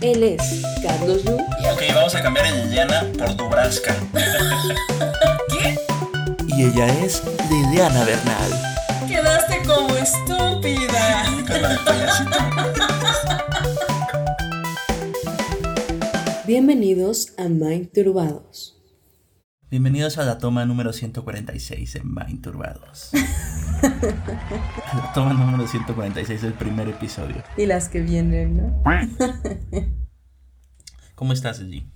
Él 0.00 0.22
es 0.22 0.62
Carlos 0.82 1.24
Yu. 1.24 1.34
Ok, 1.34 1.82
vamos 1.94 2.14
a 2.14 2.22
cambiar 2.22 2.46
el 2.46 2.64
Liliana 2.64 3.04
por 3.18 3.36
Dubraska. 3.36 3.94
¿Qué? 5.50 5.78
Y 6.46 6.62
ella 6.64 6.86
es 7.04 7.22
Liliana 7.50 8.04
Bernal. 8.04 8.50
Quedaste 9.06 9.60
como 9.66 9.94
estúpida. 9.96 11.26
Bienvenidos 16.46 17.34
a 17.36 17.48
Mind 17.48 17.92
Turbados. 17.92 18.80
Bienvenidos 19.70 20.16
a 20.16 20.24
la 20.24 20.38
toma 20.38 20.64
número 20.64 20.94
146 20.94 21.96
en 21.96 22.14
Mind 22.14 22.42
Turbados. 22.42 23.10
La 23.82 25.12
toma 25.14 25.32
número 25.32 25.66
146 25.66 26.42
del 26.42 26.54
primer 26.54 26.88
episodio. 26.88 27.42
Y 27.56 27.66
las 27.66 27.88
que 27.88 28.00
vienen, 28.00 28.56
¿no? 28.56 28.82
¿Cómo 31.14 31.32
estás, 31.32 31.60
Lili? 31.60 31.86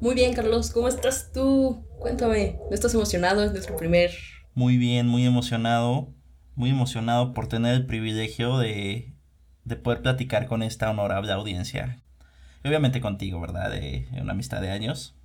Muy 0.00 0.14
bien, 0.14 0.34
Carlos. 0.34 0.70
¿Cómo 0.70 0.88
estás 0.88 1.30
tú? 1.32 1.86
Cuéntame. 1.98 2.58
¿No 2.68 2.74
estás 2.74 2.92
emocionado? 2.94 3.44
Es 3.44 3.52
nuestro 3.52 3.76
primer... 3.76 4.10
Muy 4.54 4.76
bien, 4.76 5.06
muy 5.06 5.24
emocionado. 5.24 6.08
Muy 6.54 6.70
emocionado 6.70 7.32
por 7.32 7.48
tener 7.48 7.74
el 7.74 7.86
privilegio 7.86 8.58
de, 8.58 9.14
de 9.64 9.76
poder 9.76 10.02
platicar 10.02 10.46
con 10.48 10.62
esta 10.62 10.90
honorable 10.90 11.32
audiencia. 11.32 12.02
Y 12.62 12.68
obviamente 12.68 13.00
contigo, 13.00 13.40
¿verdad? 13.40 13.70
De, 13.70 14.06
de 14.10 14.20
una 14.20 14.32
amistad 14.32 14.60
de 14.60 14.70
años. 14.70 15.16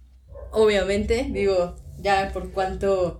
Obviamente, 0.52 1.28
digo, 1.32 1.76
ya 1.98 2.32
por 2.34 2.52
cuánto... 2.52 3.20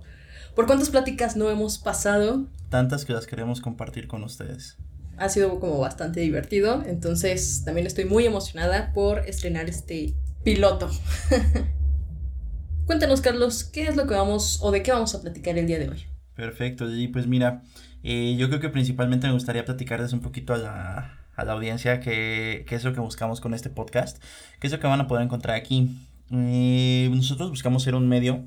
¿Por 0.54 0.66
cuántas 0.66 0.90
pláticas 0.90 1.36
no 1.36 1.50
hemos 1.50 1.78
pasado? 1.78 2.46
Tantas 2.68 3.04
que 3.04 3.12
las 3.12 3.26
queremos 3.26 3.60
compartir 3.60 4.08
con 4.08 4.24
ustedes. 4.24 4.76
Ha 5.16 5.28
sido 5.28 5.58
como 5.60 5.78
bastante 5.78 6.20
divertido. 6.20 6.82
Entonces, 6.86 7.62
también 7.64 7.86
estoy 7.86 8.04
muy 8.04 8.24
emocionada 8.24 8.92
por 8.92 9.20
estrenar 9.20 9.68
este 9.68 10.14
piloto. 10.44 10.90
Cuéntanos, 12.86 13.20
Carlos, 13.20 13.64
¿qué 13.64 13.86
es 13.86 13.96
lo 13.96 14.06
que 14.06 14.14
vamos 14.14 14.60
o 14.62 14.70
de 14.70 14.82
qué 14.82 14.92
vamos 14.92 15.14
a 15.14 15.20
platicar 15.20 15.58
el 15.58 15.66
día 15.66 15.78
de 15.78 15.90
hoy? 15.90 16.04
Perfecto, 16.34 16.86
Lili. 16.86 17.08
Pues 17.08 17.26
mira, 17.26 17.62
eh, 18.02 18.36
yo 18.38 18.48
creo 18.48 18.60
que 18.60 18.68
principalmente 18.68 19.26
me 19.26 19.32
gustaría 19.32 19.64
platicarles 19.64 20.12
un 20.12 20.20
poquito 20.20 20.54
a 20.54 20.56
la, 20.56 21.18
a 21.34 21.44
la 21.44 21.52
audiencia 21.52 22.00
qué 22.00 22.64
qué 22.66 22.74
es 22.74 22.84
lo 22.84 22.94
que 22.94 23.00
buscamos 23.00 23.40
con 23.40 23.54
este 23.54 23.70
podcast, 23.70 24.22
qué 24.60 24.68
es 24.68 24.72
lo 24.72 24.80
que 24.80 24.86
van 24.86 25.00
a 25.00 25.06
poder 25.06 25.24
encontrar 25.24 25.56
aquí. 25.56 25.98
Eh, 26.30 27.10
nosotros 27.12 27.50
buscamos 27.50 27.82
ser 27.82 27.94
un 27.94 28.08
medio 28.08 28.44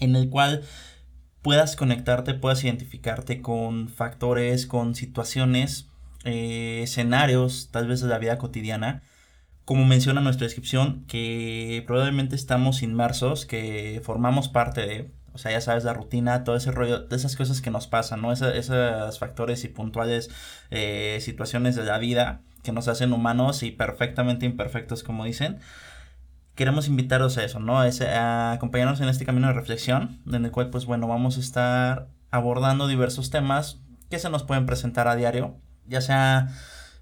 en 0.00 0.16
el 0.16 0.28
cual 0.30 0.62
puedas 1.42 1.76
conectarte, 1.76 2.34
puedas 2.34 2.62
identificarte 2.64 3.40
con 3.42 3.88
factores, 3.88 4.66
con 4.66 4.94
situaciones, 4.94 5.88
eh, 6.24 6.80
escenarios, 6.82 7.68
tal 7.70 7.88
vez 7.88 8.00
de 8.00 8.08
la 8.08 8.18
vida 8.18 8.38
cotidiana. 8.38 9.02
Como 9.64 9.84
menciona 9.86 10.20
nuestra 10.20 10.46
descripción, 10.46 11.04
que 11.06 11.84
probablemente 11.86 12.34
estamos 12.34 12.82
inmersos, 12.82 13.46
que 13.46 14.00
formamos 14.04 14.48
parte 14.48 14.80
de, 14.80 15.10
o 15.32 15.38
sea, 15.38 15.52
ya 15.52 15.60
sabes, 15.60 15.84
la 15.84 15.94
rutina, 15.94 16.42
todo 16.44 16.56
ese 16.56 16.72
rollo, 16.72 17.00
de 17.00 17.16
esas 17.16 17.36
cosas 17.36 17.60
que 17.60 17.70
nos 17.70 17.86
pasan, 17.86 18.20
¿no? 18.22 18.32
Esa- 18.32 18.54
esos 18.54 19.18
factores 19.18 19.64
y 19.64 19.68
puntuales 19.68 20.28
eh, 20.70 21.18
situaciones 21.20 21.76
de 21.76 21.84
la 21.84 21.98
vida 21.98 22.40
que 22.64 22.72
nos 22.72 22.88
hacen 22.88 23.12
humanos 23.12 23.62
y 23.62 23.70
perfectamente 23.70 24.44
imperfectos, 24.44 25.02
como 25.04 25.24
dicen. 25.24 25.60
Queremos 26.60 26.88
invitaros 26.88 27.38
a 27.38 27.44
eso, 27.44 27.58
¿no? 27.58 27.80
A, 27.80 28.52
acompañarnos 28.52 29.00
en 29.00 29.08
este 29.08 29.24
camino 29.24 29.46
de 29.46 29.54
reflexión, 29.54 30.20
en 30.30 30.44
el 30.44 30.50
cual, 30.50 30.68
pues 30.68 30.84
bueno, 30.84 31.08
vamos 31.08 31.38
a 31.38 31.40
estar 31.40 32.10
abordando 32.30 32.86
diversos 32.86 33.30
temas 33.30 33.80
que 34.10 34.18
se 34.18 34.28
nos 34.28 34.42
pueden 34.42 34.66
presentar 34.66 35.08
a 35.08 35.16
diario, 35.16 35.56
ya 35.86 36.02
sea 36.02 36.54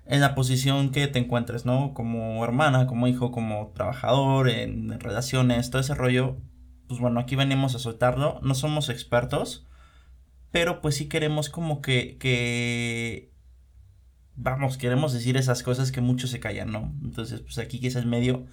en 0.07 0.21
la 0.21 0.37
posición 0.37 0.93
que 0.93 1.09
te 1.09 1.19
encuentres, 1.19 1.67
¿no? 1.67 1.93
Como 1.93 2.45
hermana, 2.45 2.87
como 2.87 3.09
hijo, 3.09 3.33
como 3.33 3.73
trabajador, 3.75 4.49
en 4.49 4.97
relaciones, 5.01 5.71
todo 5.71 5.81
ese 5.81 5.97
rollo. 5.97 6.37
Pues 6.87 7.01
bueno, 7.01 7.19
aquí 7.19 7.35
venimos 7.35 7.75
a 7.75 7.81
soltarlo. 7.81 8.39
No 8.45 8.55
somos 8.55 8.89
expertos, 8.89 9.67
pero 10.53 10.81
pues 10.81 10.95
sí 10.95 11.09
queremos 11.09 11.49
como 11.49 11.83
que, 11.83 12.17
que 12.19 13.33
vamos, 14.37 14.79
queremos 14.79 15.13
decir 15.13 15.37
esas 15.37 15.65
cosas 15.65 15.91
que 15.91 16.01
muchos 16.01 16.31
se 16.31 16.39
callan, 16.39 16.71
¿no? 16.71 16.95
Entonces, 17.03 17.41
pues 17.41 17.59
aquí 17.59 17.85
el 17.85 18.07
medio, 18.07 18.47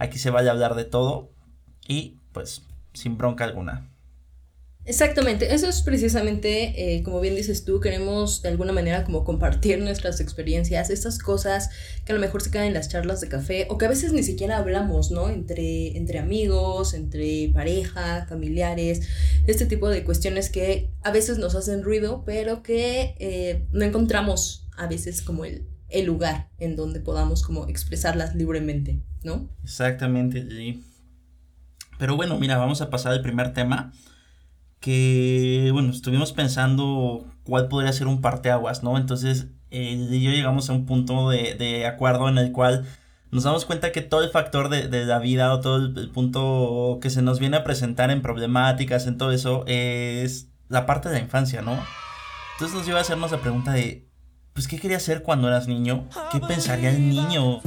aquí 0.00 0.18
se 0.18 0.30
vaya 0.30 0.50
a 0.50 0.54
hablar 0.54 0.74
de 0.74 0.84
todo 0.84 1.30
y 1.86 2.16
pues 2.32 2.62
sin 2.92 3.16
bronca 3.16 3.44
alguna. 3.44 3.86
Exactamente, 4.86 5.54
eso 5.54 5.68
es 5.68 5.82
precisamente, 5.82 6.96
eh, 6.96 7.02
como 7.02 7.20
bien 7.20 7.36
dices 7.36 7.66
tú, 7.66 7.80
queremos 7.80 8.40
de 8.40 8.48
alguna 8.48 8.72
manera 8.72 9.04
como 9.04 9.24
compartir 9.24 9.78
nuestras 9.78 10.20
experiencias, 10.20 10.88
estas 10.88 11.18
cosas 11.18 11.68
que 12.04 12.12
a 12.12 12.14
lo 12.14 12.20
mejor 12.20 12.40
se 12.40 12.50
quedan 12.50 12.66
en 12.68 12.74
las 12.74 12.88
charlas 12.88 13.20
de 13.20 13.28
café 13.28 13.66
o 13.68 13.76
que 13.76 13.84
a 13.84 13.90
veces 13.90 14.14
ni 14.14 14.22
siquiera 14.22 14.56
hablamos, 14.56 15.10
¿no? 15.10 15.28
Entre, 15.28 15.96
entre 15.98 16.18
amigos, 16.18 16.94
entre 16.94 17.50
pareja, 17.52 18.26
familiares, 18.26 19.06
este 19.46 19.66
tipo 19.66 19.90
de 19.90 20.02
cuestiones 20.02 20.48
que 20.48 20.90
a 21.02 21.12
veces 21.12 21.36
nos 21.36 21.54
hacen 21.54 21.82
ruido, 21.82 22.24
pero 22.24 22.62
que 22.62 23.14
eh, 23.18 23.66
no 23.72 23.84
encontramos 23.84 24.66
a 24.78 24.86
veces 24.86 25.20
como 25.20 25.44
el, 25.44 25.68
el 25.90 26.06
lugar 26.06 26.48
en 26.58 26.74
donde 26.74 27.00
podamos 27.00 27.42
como 27.42 27.68
expresarlas 27.68 28.34
libremente, 28.34 29.02
¿no? 29.22 29.48
Exactamente, 29.62 30.42
Gigi. 30.42 30.84
Pero 31.98 32.16
bueno, 32.16 32.38
mira, 32.38 32.56
vamos 32.56 32.80
a 32.80 32.90
pasar 32.90 33.12
al 33.12 33.22
primer 33.22 33.52
tema. 33.52 33.92
Que, 34.80 35.68
bueno, 35.72 35.90
estuvimos 35.90 36.32
pensando 36.32 37.26
cuál 37.44 37.68
podría 37.68 37.92
ser 37.92 38.06
un 38.06 38.22
parteaguas, 38.22 38.82
¿no? 38.82 38.96
Entonces, 38.96 39.48
él 39.70 40.12
y 40.12 40.22
yo 40.22 40.30
llegamos 40.30 40.70
a 40.70 40.72
un 40.72 40.86
punto 40.86 41.28
de, 41.28 41.54
de 41.54 41.86
acuerdo 41.86 42.28
en 42.28 42.38
el 42.38 42.52
cual 42.52 42.86
nos 43.30 43.44
damos 43.44 43.64
cuenta 43.64 43.92
que 43.92 44.02
todo 44.02 44.24
el 44.24 44.30
factor 44.30 44.68
de, 44.68 44.88
de 44.88 45.04
la 45.04 45.18
vida 45.18 45.52
o 45.52 45.60
todo 45.60 45.76
el, 45.76 46.10
punto 46.10 46.98
que 47.00 47.10
se 47.10 47.22
nos 47.22 47.38
viene 47.38 47.58
a 47.58 47.64
presentar 47.64 48.10
en 48.10 48.22
problemáticas, 48.22 49.06
en 49.06 49.18
todo 49.18 49.32
eso, 49.32 49.64
es 49.66 50.48
la 50.68 50.86
parte 50.86 51.08
de 51.08 51.16
la 51.16 51.20
infancia, 51.20 51.62
¿no? 51.62 51.78
Entonces 52.54 52.76
nos 52.76 52.88
iba 52.88 52.98
a 52.98 53.02
hacernos 53.02 53.30
la 53.30 53.38
pregunta 53.38 53.72
de, 53.72 54.08
pues, 54.52 54.66
¿qué 54.66 54.78
querías 54.78 55.02
ser 55.02 55.22
cuando 55.22 55.48
eras 55.48 55.68
niño? 55.68 56.08
¿Qué 56.32 56.40
pensaría 56.40 56.90
el 56.90 57.08
niño? 57.08 57.60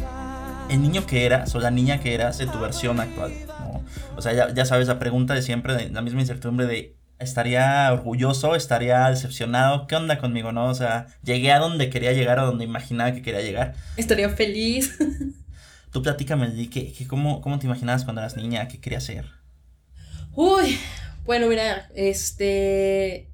El 0.69 0.81
niño 0.81 1.05
que 1.05 1.25
eras 1.25 1.53
o 1.55 1.59
la 1.59 1.71
niña 1.71 1.99
que 1.99 2.13
eras 2.13 2.37
de 2.37 2.47
tu 2.47 2.59
versión 2.59 2.99
actual, 2.99 3.31
¿no? 3.47 3.83
O 4.15 4.21
sea, 4.21 4.33
ya, 4.33 4.53
ya 4.53 4.65
sabes 4.65 4.87
la 4.87 4.99
pregunta 4.99 5.33
de 5.33 5.41
siempre, 5.41 5.75
de 5.75 5.89
la 5.89 6.01
misma 6.01 6.21
incertidumbre 6.21 6.65
de 6.65 6.95
estaría 7.19 7.91
orgulloso, 7.91 8.55
estaría 8.55 9.09
decepcionado, 9.09 9.87
¿qué 9.87 9.95
onda 9.95 10.19
conmigo, 10.19 10.51
no? 10.51 10.67
O 10.67 10.75
sea, 10.75 11.07
llegué 11.23 11.51
a 11.51 11.59
donde 11.59 11.89
quería 11.89 12.13
llegar, 12.13 12.39
a 12.39 12.43
donde 12.43 12.65
imaginaba 12.65 13.13
que 13.13 13.21
quería 13.21 13.41
llegar. 13.41 13.75
Estaría 13.97 14.29
feliz. 14.29 14.97
Tú 15.91 16.01
platícame, 16.01 16.49
Lili, 16.49 16.67
¿qué, 16.67 16.91
qué, 16.91 17.07
cómo, 17.07 17.41
¿cómo 17.41 17.59
te 17.59 17.67
imaginabas 17.67 18.03
cuando 18.03 18.21
eras 18.21 18.35
niña? 18.35 18.67
¿Qué 18.67 18.79
querías 18.79 19.03
ser? 19.03 19.25
Uy, 20.33 20.79
bueno, 21.25 21.47
mira, 21.47 21.89
este. 21.95 23.29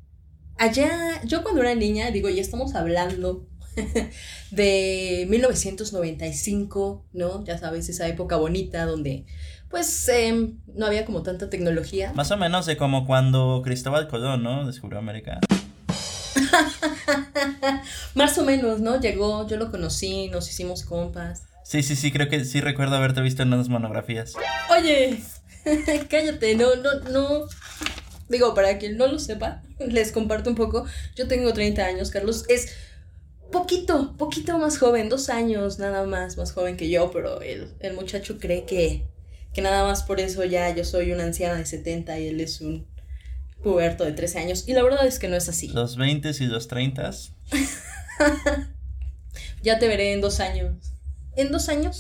Allá, 0.57 1.21
yo 1.23 1.41
cuando 1.41 1.61
era 1.61 1.73
niña, 1.73 2.11
digo, 2.11 2.27
ya 2.27 2.41
estamos 2.41 2.75
hablando 2.75 3.47
de 4.51 5.25
1995, 5.29 7.05
¿no? 7.13 7.43
Ya 7.43 7.57
sabes, 7.57 7.89
esa 7.89 8.07
época 8.07 8.35
bonita 8.37 8.85
donde, 8.85 9.25
pues, 9.69 10.07
em, 10.09 10.59
no 10.73 10.85
había 10.85 11.05
como 11.05 11.23
tanta 11.23 11.49
tecnología. 11.49 12.13
Más 12.13 12.31
o 12.31 12.37
menos 12.37 12.65
de 12.65 12.77
como 12.77 13.05
cuando 13.05 13.61
Cristóbal 13.63 14.07
Colón, 14.07 14.43
¿no? 14.43 14.65
Descubrió 14.65 14.99
América. 14.99 15.39
Más 18.15 18.37
o 18.37 18.43
menos, 18.43 18.79
¿no? 18.79 18.99
Llegó, 18.99 19.47
yo 19.47 19.57
lo 19.57 19.71
conocí, 19.71 20.29
nos 20.29 20.49
hicimos 20.49 20.83
compas. 20.83 21.43
Sí, 21.63 21.83
sí, 21.83 21.95
sí, 21.95 22.11
creo 22.11 22.29
que 22.29 22.45
sí 22.45 22.61
recuerdo 22.61 22.95
haberte 22.95 23.21
visto 23.21 23.43
en 23.43 23.53
unas 23.53 23.69
monografías. 23.69 24.33
Oye, 24.71 25.21
cállate, 26.09 26.55
no, 26.55 26.75
no, 26.75 26.99
no. 27.11 27.47
Digo, 28.27 28.53
para 28.53 28.77
quien 28.77 28.97
no 28.97 29.07
lo 29.07 29.19
sepa, 29.19 29.61
les 29.79 30.11
comparto 30.11 30.49
un 30.49 30.55
poco. 30.55 30.85
Yo 31.15 31.27
tengo 31.27 31.53
30 31.53 31.83
años, 31.85 32.11
Carlos 32.11 32.45
es 32.47 32.75
poquito, 33.51 34.15
poquito 34.17 34.57
más 34.57 34.77
joven, 34.77 35.09
dos 35.09 35.29
años 35.29 35.79
nada 35.79 36.05
más 36.05 36.37
más 36.37 36.51
joven 36.51 36.77
que 36.77 36.89
yo, 36.89 37.11
pero 37.11 37.41
el, 37.41 37.73
el 37.79 37.93
muchacho 37.93 38.37
cree 38.37 38.65
que, 38.65 39.07
que 39.53 39.61
nada 39.61 39.83
más 39.83 40.03
por 40.03 40.19
eso 40.19 40.43
ya 40.45 40.73
yo 40.73 40.83
soy 40.83 41.11
una 41.11 41.23
anciana 41.23 41.55
de 41.55 41.65
70 41.65 42.19
y 42.19 42.27
él 42.27 42.41
es 42.41 42.61
un 42.61 42.87
puberto 43.61 44.05
de 44.05 44.13
13 44.13 44.39
años. 44.39 44.63
Y 44.67 44.73
la 44.73 44.83
verdad 44.83 45.05
es 45.05 45.19
que 45.19 45.27
no 45.27 45.35
es 45.35 45.49
así. 45.49 45.67
Los 45.73 45.97
20 45.97 46.31
y 46.39 46.45
los 46.45 46.67
30. 46.67 47.11
Ya 49.61 49.77
te 49.79 49.87
veré 49.87 50.13
en 50.13 50.21
dos 50.21 50.39
años. 50.39 50.93
En 51.35 51.51
dos 51.51 51.69
años 51.69 51.99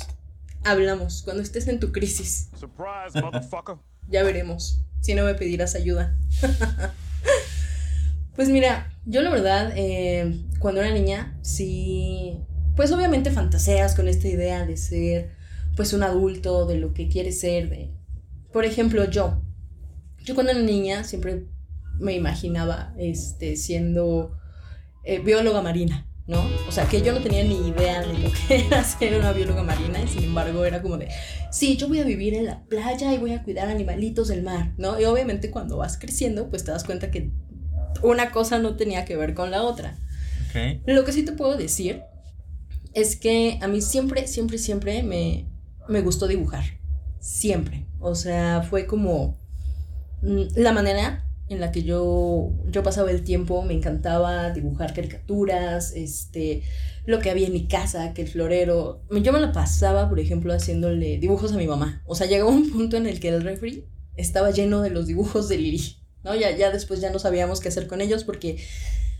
hablamos, 0.63 1.23
cuando 1.23 1.43
estés 1.43 1.67
en 1.67 1.79
tu 1.79 1.91
crisis. 1.91 2.49
Surprise, 2.57 3.13
motherfucker. 3.21 3.75
Ya 4.07 4.23
veremos. 4.23 4.81
Si 5.01 5.13
no 5.13 5.23
me 5.23 5.33
pedirás 5.35 5.75
ayuda. 5.75 6.17
pues 8.35 8.49
mira, 8.49 8.91
yo 9.09 9.23
la 9.23 9.31
verdad, 9.31 9.73
eh, 9.75 10.45
cuando 10.59 10.81
era 10.81 10.93
niña, 10.93 11.37
sí. 11.41 12.37
Pues 12.75 12.91
obviamente 12.91 13.31
fantaseas 13.31 13.95
con 13.95 14.07
esta 14.07 14.27
idea 14.27 14.65
de 14.65 14.77
ser, 14.77 15.31
pues, 15.75 15.93
un 15.93 16.03
adulto, 16.03 16.67
de 16.67 16.77
lo 16.77 16.93
que 16.93 17.09
quieres 17.09 17.39
ser. 17.39 17.69
De... 17.69 17.91
Por 18.53 18.65
ejemplo, 18.65 19.09
yo. 19.09 19.41
Yo 20.23 20.35
cuando 20.35 20.51
era 20.51 20.61
niña 20.61 21.03
siempre 21.03 21.47
me 21.97 22.13
imaginaba 22.13 22.93
este, 22.97 23.55
siendo 23.55 24.37
eh, 25.03 25.19
bióloga 25.19 25.63
marina, 25.63 26.07
¿no? 26.27 26.43
O 26.67 26.71
sea, 26.71 26.85
que 26.85 27.01
yo 27.01 27.11
no 27.11 27.19
tenía 27.19 27.43
ni 27.43 27.69
idea 27.69 28.01
de 28.01 28.17
lo 28.19 28.29
que 28.31 28.65
era 28.67 28.83
ser 28.99 29.17
una 29.17 29.31
bióloga 29.33 29.63
marina 29.63 29.99
y 30.01 30.07
sin 30.07 30.23
embargo 30.25 30.65
era 30.65 30.83
como 30.83 30.97
de, 30.97 31.09
sí, 31.51 31.77
yo 31.77 31.87
voy 31.87 31.99
a 31.99 32.03
vivir 32.03 32.35
en 32.35 32.45
la 32.45 32.63
playa 32.65 33.13
y 33.13 33.17
voy 33.17 33.33
a 33.33 33.43
cuidar 33.43 33.69
animalitos 33.69 34.27
del 34.27 34.43
mar, 34.43 34.73
¿no? 34.77 34.99
Y 34.99 35.05
obviamente 35.05 35.49
cuando 35.49 35.77
vas 35.77 35.97
creciendo, 35.97 36.49
pues 36.49 36.63
te 36.63 36.71
das 36.71 36.83
cuenta 36.83 37.09
que 37.09 37.31
una 38.01 38.31
cosa 38.31 38.59
no 38.59 38.75
tenía 38.75 39.05
que 39.05 39.15
ver 39.15 39.33
con 39.33 39.51
la 39.51 39.63
otra. 39.63 39.97
Lo 40.85 41.05
que 41.05 41.11
sí 41.11 41.23
te 41.23 41.31
puedo 41.31 41.55
decir 41.55 42.01
es 42.93 43.15
que 43.15 43.59
a 43.61 43.67
mí 43.67 43.81
siempre, 43.81 44.27
siempre, 44.27 44.57
siempre 44.57 45.03
me, 45.03 45.47
me 45.87 46.01
gustó 46.01 46.27
dibujar. 46.27 46.63
Siempre. 47.19 47.85
O 47.99 48.15
sea, 48.15 48.63
fue 48.67 48.85
como 48.85 49.37
mm, 50.21 50.43
la 50.55 50.71
manera 50.71 51.25
en 51.49 51.59
la 51.59 51.71
que 51.71 51.83
yo, 51.83 52.51
yo 52.67 52.83
pasaba 52.83 53.11
el 53.11 53.23
tiempo, 53.23 53.63
me 53.63 53.73
encantaba 53.73 54.51
dibujar 54.51 54.93
caricaturas, 54.93 55.93
este, 55.95 56.63
lo 57.05 57.19
que 57.19 57.31
había 57.31 57.47
en 57.47 57.53
mi 57.53 57.67
casa, 57.67 58.13
que 58.13 58.21
el 58.21 58.27
florero. 58.27 59.03
Yo 59.09 59.33
me 59.33 59.39
la 59.39 59.51
pasaba, 59.51 60.09
por 60.09 60.19
ejemplo, 60.19 60.53
haciéndole 60.53 61.17
dibujos 61.17 61.51
a 61.53 61.57
mi 61.57 61.67
mamá. 61.67 62.03
O 62.05 62.15
sea, 62.15 62.27
llegó 62.27 62.49
un 62.49 62.71
punto 62.71 62.97
en 62.97 63.07
el 63.07 63.19
que 63.19 63.29
el 63.29 63.41
refri 63.41 63.85
estaba 64.15 64.51
lleno 64.51 64.81
de 64.81 64.91
los 64.91 65.07
dibujos 65.07 65.49
de 65.49 65.57
Lili, 65.57 65.98
¿no? 66.23 66.35
Ya, 66.35 66.55
ya 66.55 66.71
después 66.71 67.01
ya 67.01 67.11
no 67.11 67.19
sabíamos 67.19 67.59
qué 67.59 67.69
hacer 67.69 67.87
con 67.87 68.01
ellos 68.01 68.23
porque 68.23 68.63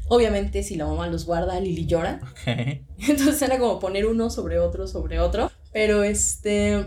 obviamente 0.08 0.64
si 0.64 0.76
la 0.76 0.86
mamá 0.86 1.08
los 1.08 1.26
guarda, 1.26 1.60
Lili 1.60 1.86
llora. 1.86 2.20
Entonces 2.46 3.42
era 3.42 3.58
como 3.60 3.80
poner 3.80 4.06
uno 4.06 4.30
sobre 4.30 4.60
otro, 4.60 4.88
sobre 4.88 5.20
otro. 5.20 5.52
Pero 5.72 6.04
este, 6.04 6.86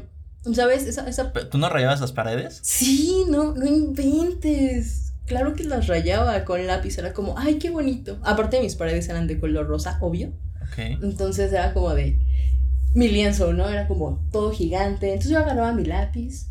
¿sabes? 0.53 0.87
Esa, 0.87 1.09
esa... 1.09 1.33
¿Tú 1.33 1.59
no 1.59 1.69
rayabas 1.69 2.01
las 2.01 2.13
paredes? 2.13 2.61
Sí, 2.63 3.25
no, 3.29 3.55
no 3.55 3.67
inventes. 3.67 5.13
Claro 5.27 5.55
que 5.55 5.65
las 5.65 5.87
rayaba 5.87 6.45
con 6.45 6.67
lápiz, 6.67 6.99
era 6.99 7.13
como, 7.13 7.39
ay, 7.39 7.59
qué 7.59 7.71
bonito. 7.71 8.19
Aparte 8.23 8.61
mis 8.61 8.75
paredes 8.75 9.09
eran 9.09 9.27
de 9.27 9.39
color 9.39 9.67
rosa, 9.67 9.99
obvio. 10.01 10.33
Entonces 10.77 11.53
era 11.53 11.73
como 11.75 11.95
de 11.95 12.19
mi 12.95 13.09
lienzo, 13.09 13.53
¿no? 13.53 13.69
Era 13.69 13.87
como 13.89 14.27
todo 14.33 14.53
gigante. 14.53 15.09
Entonces 15.09 15.31
yo 15.31 15.39
agarraba 15.39 15.73
mi 15.73 15.85
lápiz. 15.85 16.49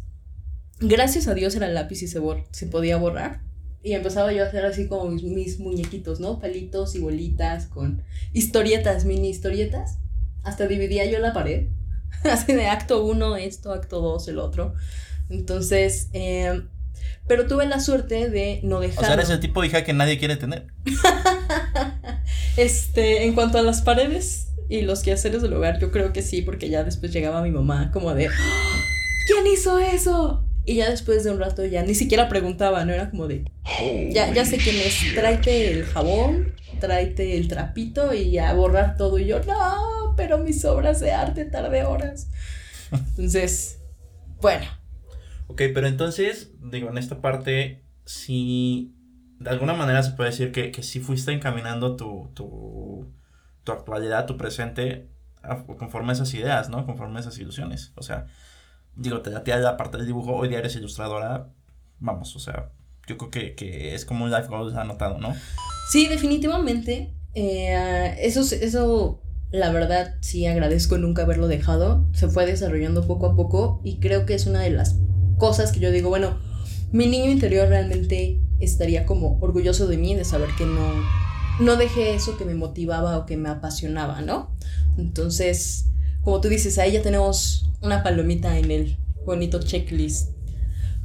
Gracias 0.80 1.28
a 1.28 1.34
Dios 1.34 1.56
era 1.56 1.68
el 1.68 1.76
lápiz 1.76 2.02
y 2.02 2.08
se, 2.08 2.20
bor 2.20 2.46
se 2.52 2.66
podía 2.68 2.98
borrar. 2.98 3.42
Y 3.84 3.94
empezaba 3.94 4.32
yo 4.32 4.44
a 4.44 4.48
hacer 4.48 4.64
así 4.66 4.88
como 4.88 5.10
mis, 5.10 5.24
mis 5.24 5.60
muñequitos, 5.60 6.20
¿no? 6.20 6.40
Palitos 6.40 6.96
y 6.96 7.00
bolitas 7.00 7.66
con 7.66 8.04
historietas, 8.34 9.06
mini 9.06 9.30
historietas. 9.30 9.98
Hasta 10.44 10.68
dividía 10.68 11.06
yo 11.06 11.20
la 11.20 11.34
pared. 11.34 11.68
Así 12.24 12.54
de 12.54 12.68
acto 12.68 13.04
uno 13.06 13.36
esto, 13.38 13.72
acto 13.74 14.02
dos 14.02 14.28
el 14.28 14.38
otro. 14.38 14.74
Entonces, 15.30 16.10
eh, 16.14 16.62
pero 17.28 17.48
tuve 17.48 17.66
la 17.68 17.80
suerte 17.80 18.30
de 18.30 18.60
no 18.64 18.78
O 18.78 18.80
dejar. 18.82 19.06
sea, 19.06 19.14
eres 19.14 19.30
el 19.30 19.40
tipo 19.40 19.62
de 19.62 19.68
hija 19.68 19.84
que 19.84 19.94
nadie 19.94 20.18
quiere 20.20 20.36
tener. 20.38 20.68
Este, 22.58 23.24
en 23.26 23.34
cuanto 23.34 23.58
a 23.58 23.62
las 23.62 23.82
paredes 23.82 24.50
y 24.68 24.82
los 24.82 25.04
quehaceres 25.04 25.42
del 25.42 25.54
hogar, 25.54 25.80
yo 25.80 25.90
creo 25.92 26.12
que 26.12 26.22
sí, 26.22 26.42
porque 26.42 26.70
ya 26.70 26.84
después 26.84 27.12
llegaba 27.14 27.42
mi 27.42 27.52
mamá 27.52 27.92
como 27.92 28.14
de, 28.14 28.28
"¡Ah! 28.28 28.32
¿quién 29.28 29.48
hizo 29.48 29.80
eso? 29.80 30.46
Y 30.66 30.76
ya 30.76 30.90
después 30.90 31.24
de 31.24 31.32
un 31.32 31.40
rato 31.40 31.66
ya 31.66 31.84
ni 31.84 31.96
siquiera 31.96 32.30
preguntaba, 32.30 32.86
no 32.86 32.94
era 32.94 33.10
como 33.10 33.28
de, 33.28 33.46
ya, 34.12 34.34
ya 34.34 34.46
sé 34.46 34.58
quién 34.58 34.76
es, 34.78 35.14
tráete 35.16 35.72
el 35.72 35.86
jabón, 35.86 36.54
tráete 36.80 37.38
el 37.38 37.48
trapito 37.48 38.14
y 38.14 38.38
a 38.38 38.54
borrar 38.54 38.96
todo. 38.98 39.18
Y 39.20 39.26
yo, 39.26 39.42
no, 39.44 40.14
pero 40.16 40.38
mis 40.38 40.64
obras 40.66 41.00
de 41.00 41.12
arte 41.14 41.46
tardé 41.46 41.84
horas. 41.84 42.30
Entonces, 42.92 43.80
bueno, 44.42 44.66
Ok, 45.48 45.64
pero 45.74 45.86
entonces, 45.88 46.52
digo, 46.72 46.90
en 46.90 46.98
esta 46.98 47.20
parte, 47.20 47.84
sí, 48.06 48.96
de 49.38 49.50
alguna 49.50 49.74
manera 49.74 50.02
se 50.02 50.12
puede 50.12 50.30
decir 50.30 50.54
que, 50.54 50.72
que 50.72 50.82
sí 50.82 51.02
fuiste 51.02 51.34
encaminando 51.34 51.98
tu, 51.98 52.32
tu, 52.34 53.12
tu 53.66 53.72
actualidad, 53.74 54.26
tu 54.28 54.38
presente, 54.38 55.10
a- 55.44 55.64
conforme 55.66 56.12
a 56.12 56.14
esas 56.14 56.34
ideas, 56.36 56.70
¿no? 56.70 56.86
Conforme 56.86 57.18
a 57.18 57.20
esas 57.20 57.38
ilusiones. 57.38 57.92
O 57.96 58.02
sea, 58.02 58.28
digo, 58.96 59.22
te 59.22 59.30
latía 59.30 59.58
la 59.58 59.78
parte 59.78 59.98
del 59.98 60.06
dibujo, 60.06 60.36
hoy 60.36 60.50
día 60.50 60.60
eres 60.60 60.76
ilustradora, 60.76 61.50
vamos, 62.00 62.36
o 62.36 62.40
sea, 62.40 62.72
yo 63.08 63.18
creo 63.18 63.32
que, 63.32 63.56
que 63.56 63.96
es 63.96 64.06
como 64.06 64.26
un 64.26 64.32
life 64.32 64.48
goal 64.48 64.78
anotado, 64.78 65.18
¿no? 65.18 65.34
Sí, 65.92 66.08
definitivamente. 66.08 67.14
eh, 67.34 68.16
eso, 68.20 68.42
eso, 68.56 69.22
la 69.52 69.72
verdad, 69.72 70.16
sí 70.22 70.46
agradezco 70.48 70.98
nunca 70.98 71.24
haberlo 71.24 71.48
dejado. 71.48 72.08
Se 72.14 72.28
fue 72.28 72.46
desarrollando 72.46 73.08
poco 73.08 73.26
a 73.28 73.36
poco 73.36 73.82
y 73.84 74.00
creo 74.00 74.26
que 74.26 74.34
es 74.34 74.46
una 74.46 74.62
de 74.62 74.70
las 74.70 74.98
cosas 75.38 75.72
que 75.72 75.80
yo 75.80 75.92
digo, 75.92 76.10
bueno, 76.10 76.40
mi 76.92 77.08
niño 77.08 77.30
interior 77.32 77.68
realmente 77.68 78.40
estaría 78.60 79.06
como 79.06 79.40
orgulloso 79.42 79.88
de 79.88 79.98
mí, 79.98 80.16
de 80.16 80.24
saber 80.24 80.50
que 80.58 80.66
no, 80.66 80.94
no 81.60 81.76
dejé 81.76 82.16
eso 82.16 82.38
que 82.38 82.46
me 82.46 82.54
motivaba 82.54 83.18
o 83.18 83.26
que 83.26 83.38
me 83.38 83.50
apasionaba, 83.50 84.22
¿no? 84.22 84.56
Entonces, 84.98 85.91
como 86.24 86.42
tú 86.42 86.50
dices, 86.50 86.78
ahí 86.78 86.94
ya 86.94 87.02
tenemos 87.02 87.70
una 87.82 88.04
palomita 88.04 88.58
en 88.58 88.72
el 88.72 88.98
bonito 89.26 89.60
checklist. 89.60 90.32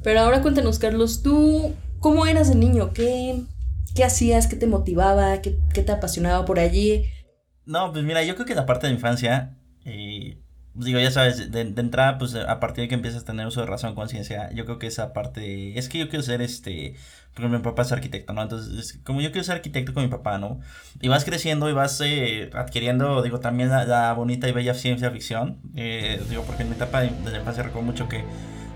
Pero 0.03 0.21
ahora 0.21 0.43
cuéntanos, 0.43 0.79
Carlos, 0.79 1.23
¿tú 1.23 1.75
cómo 2.01 2.27
eras 2.27 2.49
de 2.49 2.55
niño? 2.55 2.93
¿Qué, 2.93 3.43
qué 3.95 4.05
hacías? 4.05 4.47
¿Qué 4.47 4.57
te 4.57 4.67
motivaba? 4.67 5.41
¿Qué, 5.43 5.59
qué 5.73 5.83
te 5.83 5.93
apasionaba 5.93 6.45
por 6.45 6.59
allí? 6.59 7.05
No, 7.65 7.93
pues 7.93 8.05
mira, 8.05 8.23
yo 8.23 8.35
creo 8.35 8.47
que 8.47 8.55
la 8.55 8.67
parte 8.67 8.87
de 8.87 8.93
infancia, 8.93 9.59
eh, 9.85 10.41
digo, 10.77 11.01
ya 11.01 11.11
sabes, 11.11 11.51
de, 11.51 11.65
de 11.65 11.81
entrada, 11.81 12.19
pues 12.19 12.35
a 12.35 12.61
partir 12.61 12.83
de 12.83 12.89
que 12.89 12.95
empiezas 12.95 13.23
a 13.23 13.25
tener 13.25 13.47
uso 13.47 13.61
de 13.61 13.67
razón, 13.67 13.95
conciencia, 13.95 14.51
yo 14.53 14.65
creo 14.65 14.79
que 14.79 14.87
esa 14.87 15.13
parte, 15.13 15.79
es 15.79 15.89
que 15.89 15.99
yo 15.99 16.09
quiero 16.09 16.23
ser 16.23 16.43
este, 16.43 16.95
porque 17.35 17.49
mi 17.49 17.59
papá 17.59 17.83
es 17.83 17.93
arquitecto, 17.93 18.33
¿no? 18.33 18.43
Entonces, 18.43 18.79
es 18.79 18.99
como 19.03 19.21
yo 19.21 19.31
quiero 19.33 19.45
ser 19.45 19.57
arquitecto 19.57 19.95
con 19.95 20.03
mi 20.05 20.11
papá, 20.11 20.39
¿no? 20.39 20.61
Y 21.01 21.09
vas 21.09 21.25
creciendo 21.25 21.69
y 21.71 21.73
vas 21.73 22.01
eh, 22.05 22.51
adquiriendo, 22.55 23.23
digo, 23.23 23.41
también 23.41 23.71
la, 23.71 23.85
la 23.85 24.13
bonita 24.13 24.49
y 24.49 24.53
bella 24.53 24.75
ciencia 24.75 25.11
ficción, 25.11 25.61
eh, 25.75 26.23
digo, 26.29 26.45
porque 26.45 26.63
en 26.63 26.71
mi 26.71 26.75
etapa 26.77 27.01
de, 27.01 27.11
de 27.11 27.31
la 27.31 27.39
infancia 27.39 27.63
recuerdo 27.63 27.87
mucho 27.87 28.09
que 28.09 28.25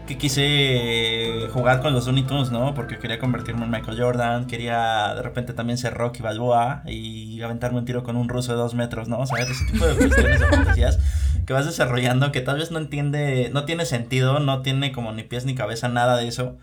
que 0.07 0.19
quise 0.19 1.49
jugar 1.53 1.81
con 1.81 1.93
los 1.93 2.07
Looney 2.07 2.25
Tunes, 2.25 2.51
¿no? 2.51 2.75
Porque 2.75 2.99
quería 2.99 3.19
convertirme 3.19 3.65
en 3.65 3.71
Michael 3.71 4.01
Jordan, 4.01 4.47
quería 4.47 5.15
de 5.15 5.23
repente 5.23 5.53
también 5.53 5.79
ser 5.79 5.95
Rocky 5.95 6.21
Balboa 6.23 6.83
y 6.87 7.41
aventarme 7.43 7.79
un 7.79 7.85
tiro 7.85 8.03
con 8.03 8.17
un 8.17 8.29
ruso 8.29 8.53
de 8.53 8.59
dos 8.59 8.75
metros, 8.75 9.09
¿no? 9.09 9.25
¿Sabes? 9.27 9.51
Ese 9.51 9.65
tipo 9.67 9.87
de 9.87 9.95
cuestiones 9.97 10.43
o 10.43 10.47
fantasías 10.49 10.99
que 11.47 11.53
vas 11.53 11.67
desarrollando 11.67 12.33
que 12.33 12.41
tal 12.41 12.59
vez 12.59 12.71
no 12.71 12.79
entiende, 12.79 13.51
no 13.53 13.65
tiene 13.65 13.85
sentido, 13.87 14.41
no 14.41 14.63
tiene 14.63 14.93
como 14.93 15.13
ni 15.13 15.23
pies 15.23 15.45
ni 15.45 15.55
cabeza, 15.55 15.89
nada 15.89 16.17
de 16.17 16.29
eso. 16.29 16.59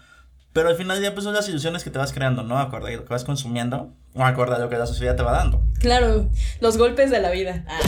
Pero 0.53 0.69
al 0.69 0.75
final 0.75 0.99
día, 0.99 1.13
pues 1.13 1.23
son 1.23 1.33
las 1.33 1.47
ilusiones 1.49 1.83
que 1.83 1.89
te 1.89 1.99
vas 1.99 2.13
creando, 2.13 2.43
¿no? 2.43 2.57
Acorde 2.57 2.95
lo 2.95 3.05
que 3.05 3.13
vas 3.13 3.23
consumiendo, 3.23 3.93
o 4.13 4.23
acorde 4.23 4.57
lo 4.59 4.69
que 4.69 4.77
la 4.77 4.87
sociedad 4.87 5.15
te 5.15 5.23
va 5.23 5.31
dando. 5.33 5.61
Claro, 5.79 6.29
los 6.61 6.77
golpes 6.77 7.11
de 7.11 7.19
la 7.19 7.29
vida. 7.29 7.63
Ah, 7.67 7.79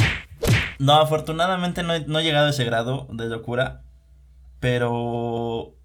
No, 0.77 0.93
afortunadamente 1.01 1.83
no 1.83 1.93
he, 1.93 2.01
no 2.05 2.19
he 2.19 2.23
llegado 2.23 2.47
a 2.47 2.51
ese 2.51 2.63
grado 2.65 3.07
de 3.11 3.25
locura, 3.27 3.81
pero 4.59 5.75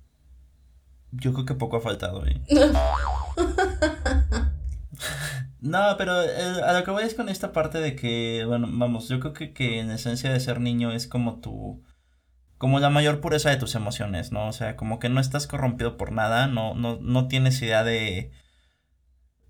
yo 1.12 1.32
creo 1.32 1.46
que 1.46 1.54
poco 1.54 1.76
ha 1.76 1.80
faltado, 1.80 2.24
¿eh? 2.26 2.40
No, 5.60 5.96
pero 5.96 6.22
eh, 6.22 6.62
a 6.62 6.74
lo 6.74 6.84
que 6.84 6.90
voy 6.90 7.04
es 7.04 7.14
con 7.14 7.30
esta 7.30 7.52
parte 7.52 7.78
de 7.78 7.96
que, 7.96 8.44
bueno, 8.46 8.68
vamos, 8.70 9.08
yo 9.08 9.18
creo 9.18 9.32
que, 9.32 9.54
que 9.54 9.80
en 9.80 9.90
esencia 9.90 10.30
de 10.30 10.38
ser 10.38 10.60
niño 10.60 10.92
es 10.92 11.06
como 11.06 11.40
tu, 11.40 11.82
como 12.58 12.80
la 12.80 12.90
mayor 12.90 13.20
pureza 13.20 13.48
de 13.48 13.56
tus 13.56 13.74
emociones, 13.74 14.30
¿no? 14.30 14.46
O 14.48 14.52
sea, 14.52 14.76
como 14.76 14.98
que 14.98 15.08
no 15.08 15.20
estás 15.20 15.46
corrompido 15.46 15.96
por 15.96 16.12
nada, 16.12 16.48
no, 16.48 16.74
no, 16.74 16.98
no 17.00 17.28
tienes 17.28 17.62
idea 17.62 17.82
de, 17.82 18.30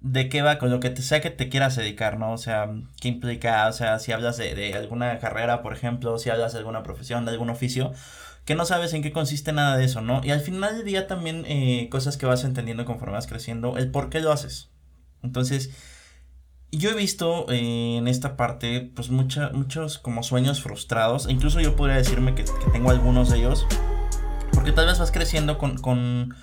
de 0.01 0.29
qué 0.29 0.43
va 0.43 0.59
con 0.59 0.71
lo 0.71 0.79
que 0.81 0.91
te, 0.91 1.03
sea 1.03 1.21
que 1.21 1.31
te 1.31 1.49
quieras 1.49 1.75
dedicar, 1.77 2.19
¿no? 2.19 2.33
O 2.33 2.39
sea, 2.39 2.69
qué 3.01 3.09
implica, 3.09 3.67
o 3.69 3.73
sea, 3.73 3.99
si 3.99 4.13
hablas 4.13 4.37
de, 4.37 4.55
de 4.55 4.75
alguna 4.75 5.19
carrera, 5.19 5.63
por 5.63 5.73
ejemplo, 5.73 6.19
si 6.19 6.31
hablas 6.31 6.53
de 6.53 6.61
alguna 6.61 6.85
profesión, 6.85 7.25
de 7.25 7.33
algún 7.33 7.51
oficio, 7.51 7.93
que 8.45 8.55
no 8.55 8.67
sabes 8.67 8.93
en 8.93 9.03
qué 9.03 9.13
consiste 9.13 9.53
nada 9.53 9.77
de 9.77 9.85
eso, 9.85 10.01
¿no? 10.01 10.21
Y 10.23 10.31
al 10.31 10.41
final 10.41 10.77
del 10.77 10.85
día 10.85 11.07
también 11.07 11.45
eh, 11.47 11.89
cosas 11.91 12.17
que 12.17 12.27
vas 12.27 12.45
entendiendo 12.45 12.85
conforme 12.85 13.15
vas 13.15 13.27
creciendo, 13.27 13.77
el 13.79 13.91
por 13.91 14.11
qué 14.11 14.21
lo 14.21 14.33
haces. 14.33 14.71
Entonces, 15.23 15.71
yo 16.71 16.91
he 16.91 16.95
visto 16.95 17.51
eh, 17.51 17.97
en 17.97 18.09
esta 18.09 18.37
parte, 18.37 18.93
pues 18.95 19.09
mucha, 19.09 19.51
muchos 19.51 19.99
como 19.99 20.23
sueños 20.23 20.61
frustrados, 20.61 21.27
e 21.27 21.33
incluso 21.33 21.61
yo 21.61 21.77
podría 21.77 21.97
decirme 21.97 22.35
que, 22.35 22.45
que 22.45 22.71
tengo 22.73 22.91
algunos 22.91 23.31
de 23.31 23.39
ellos, 23.39 23.67
porque 24.53 24.73
tal 24.73 24.87
vez 24.87 24.99
vas 24.99 25.11
creciendo 25.11 25.57
con, 25.57 25.79
con, 25.79 26.35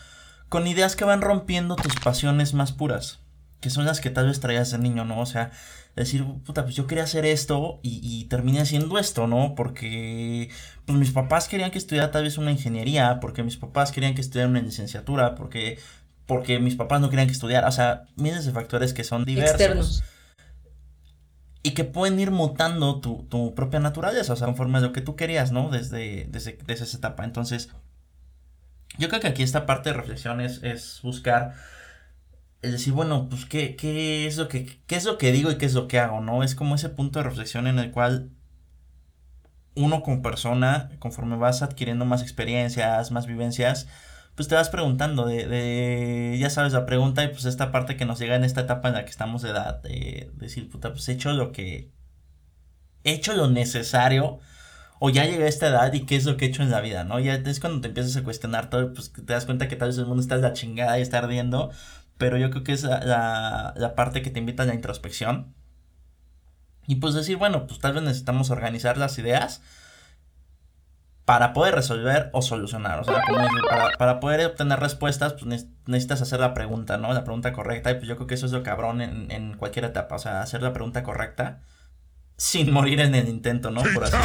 con 0.50 0.68
ideas 0.68 0.96
que 0.96 1.06
van 1.06 1.22
rompiendo 1.22 1.76
tus 1.76 1.96
pasiones 1.96 2.54
más 2.54 2.72
puras, 2.72 3.20
que 3.62 3.70
son 3.70 3.86
las 3.86 4.02
que 4.02 4.10
tal 4.10 4.28
vez 4.28 4.40
traías 4.40 4.72
de 4.72 4.80
niño, 4.80 5.06
¿no? 5.06 5.20
O 5.22 5.26
sea, 5.26 5.52
decir, 5.96 6.26
puta, 6.46 6.64
pues 6.64 6.76
yo 6.76 6.88
quería 6.88 7.04
hacer 7.04 7.26
esto 7.26 7.80
y, 7.84 8.00
y 8.04 8.26
terminé 8.26 8.60
haciendo 8.60 8.98
esto, 8.98 9.28
¿no? 9.28 9.56
Porque 9.56 10.50
pues 10.86 10.98
mis 10.98 11.12
papás 11.12 11.48
querían 11.48 11.72
que 11.72 11.78
estudiara 11.78 12.12
tal 12.12 12.24
vez 12.24 12.38
una 12.38 12.52
ingeniería, 12.52 13.20
porque 13.20 13.44
mis 13.44 13.58
papás 13.58 13.92
querían 13.92 14.16
que 14.16 14.22
estudiara 14.22 14.50
una 14.50 14.62
licenciatura, 14.62 15.36
porque, 15.36 15.80
porque 16.26 16.60
mis 16.60 16.76
papás 16.76 17.02
no 17.02 17.10
querían 17.10 17.28
que 17.28 17.34
estudiara, 17.34 17.68
o 17.68 17.72
sea, 17.72 18.04
miles 18.16 18.46
de 18.46 18.52
factores 18.52 18.94
que 18.94 19.04
son 19.04 19.26
diversos. 19.26 19.52
externos. 19.52 20.04
Y 21.64 21.72
que 21.72 21.84
pueden 21.84 22.20
ir 22.20 22.32
mutando 22.32 23.00
tu, 23.00 23.28
tu 23.30 23.54
propia 23.54 23.80
naturaleza, 23.80 24.34
o 24.34 24.36
sea, 24.36 24.48
conforme 24.48 24.80
a 24.80 24.82
lo 24.82 24.94
que 24.94 25.02
tú 25.02 25.16
querías, 25.16 25.52
¿no? 25.52 25.70
Desde, 25.70 26.28
desde, 26.32 26.58
desde 26.66 26.86
esa 26.86 26.98
etapa. 26.98 27.24
Entonces, 27.24 27.70
yo 28.98 29.10
creo 29.10 29.22
que 29.22 29.28
aquí 29.28 29.44
esta 29.44 29.68
parte 29.68 29.92
de 29.92 29.98
reflexión 29.98 30.42
es, 30.42 30.64
es 30.64 31.00
buscar 31.04 31.54
el 32.62 32.72
decir, 32.74 32.94
bueno, 32.94 33.28
pues, 33.30 33.46
¿qué, 33.46 33.76
qué, 33.76 34.28
es 34.28 34.38
lo 34.38 34.48
que, 34.48 34.80
¿qué 34.88 34.96
es 34.96 35.06
lo 35.06 35.18
que 35.18 35.32
digo 35.32 35.52
y 35.52 35.58
qué 35.58 35.66
es 35.66 35.74
lo 35.74 35.88
que 35.88 36.00
hago, 36.00 36.22
no? 36.22 36.44
Es 36.44 36.56
como 36.56 36.76
ese 36.76 36.90
punto 36.90 37.20
de 37.20 37.24
reflexión 37.24 37.68
en 37.68 37.80
el 37.80 37.92
cual 37.92 38.32
uno 39.76 40.04
como 40.04 40.22
persona, 40.22 40.90
conforme 41.00 41.38
vas 41.38 41.62
adquiriendo 41.62 42.06
más 42.06 42.22
experiencias, 42.22 43.12
más 43.12 43.26
vivencias, 43.26 43.88
pues 44.36 44.48
te 44.48 44.56
vas 44.56 44.70
preguntando 44.70 45.26
de, 45.26 45.48
de, 45.48 46.38
ya 46.40 46.50
sabes, 46.50 46.74
la 46.74 46.86
pregunta 46.86 47.24
y 47.24 47.30
pues 47.30 47.46
esta 47.46 47.72
parte 47.72 47.98
que 47.98 48.06
nos 48.06 48.20
llega 48.20 48.36
en 48.36 48.44
esta 48.44 48.62
etapa 48.62 48.88
en 48.90 48.96
la 48.96 49.06
que 49.06 49.12
estamos 49.12 49.42
de 49.42 49.50
edad, 49.50 49.82
de, 49.82 50.32
decir, 50.36 50.70
puta, 50.70 50.92
pues 50.92 51.08
he 51.10 51.14
hecho 51.14 51.32
lo 51.34 51.52
que, 51.52 51.92
he 53.04 53.14
hecho 53.14 53.34
lo 53.34 53.50
necesario, 53.50 54.40
o 55.00 55.10
ya 55.10 55.26
llegué 55.26 55.46
a 55.46 55.48
esta 55.48 55.68
edad 55.68 55.92
y 55.94 56.06
qué 56.06 56.16
es 56.16 56.26
lo 56.26 56.38
que 56.38 56.46
he 56.46 56.50
hecho 56.50 56.64
en 56.64 56.70
la 56.70 56.82
vida, 56.82 57.04
¿no? 57.04 57.20
Ya 57.20 57.36
es 57.36 57.60
cuando 57.60 57.82
te 57.82 57.88
empiezas 57.88 58.16
a 58.18 58.24
cuestionar 58.24 58.70
todo, 58.70 58.94
pues 58.94 59.12
te 59.12 59.34
das 59.34 59.46
cuenta 59.46 59.68
que 59.68 59.76
tal 59.76 59.90
vez 59.90 59.98
el 59.98 60.06
mundo 60.06 60.22
está 60.22 60.36
en 60.36 60.42
la 60.44 60.54
chingada 60.54 61.00
y 61.00 61.02
está 61.02 61.18
ardiendo, 61.20 61.72
pero 62.22 62.38
yo 62.38 62.52
creo 62.52 62.64
que 62.64 62.74
es 62.74 62.84
la, 62.84 63.74
la, 63.76 63.96
parte 63.96 64.22
que 64.22 64.30
te 64.30 64.38
invita 64.38 64.62
a 64.62 64.68
la 64.68 64.76
introspección. 64.76 65.56
Y 66.86 66.98
pues 66.98 67.16
decir, 67.16 67.38
bueno, 67.38 67.66
pues 67.66 67.80
tal 67.80 67.94
vez 67.94 68.04
necesitamos 68.04 68.52
organizar 68.52 68.96
las 68.96 69.18
ideas 69.18 69.64
para 71.26 71.52
poder 71.54 71.74
resolver 71.74 72.30
o 72.32 72.44
solucionar. 72.44 73.00
O 73.00 73.04
sea, 73.04 73.24
para, 73.68 73.98
para, 73.98 74.20
poder 74.20 74.46
obtener 74.46 74.80
respuestas, 74.80 75.34
pues 75.34 75.66
necesitas 75.88 76.22
hacer 76.22 76.40
la 76.40 76.54
pregunta, 76.54 76.98
¿no? 76.98 77.12
La 77.12 77.24
pregunta 77.24 77.54
correcta. 77.54 77.90
Y 77.90 77.96
pues 77.96 78.08
yo 78.08 78.18
creo 78.18 78.28
que 78.28 78.36
eso 78.36 78.46
es 78.46 78.52
lo 78.52 78.62
cabrón 78.62 79.02
en, 79.02 79.32
en 79.32 79.58
cualquier 79.58 79.86
etapa. 79.86 80.16
O 80.16 80.20
sea, 80.20 80.44
hacer 80.44 80.62
la 80.62 80.74
pregunta 80.74 81.02
correcta 81.02 81.62
sin 82.38 82.72
morir 82.72 83.00
en 83.00 83.16
el 83.16 83.30
intento, 83.30 83.72
¿no? 83.72 83.82
Por 83.96 84.04
así 84.04 84.16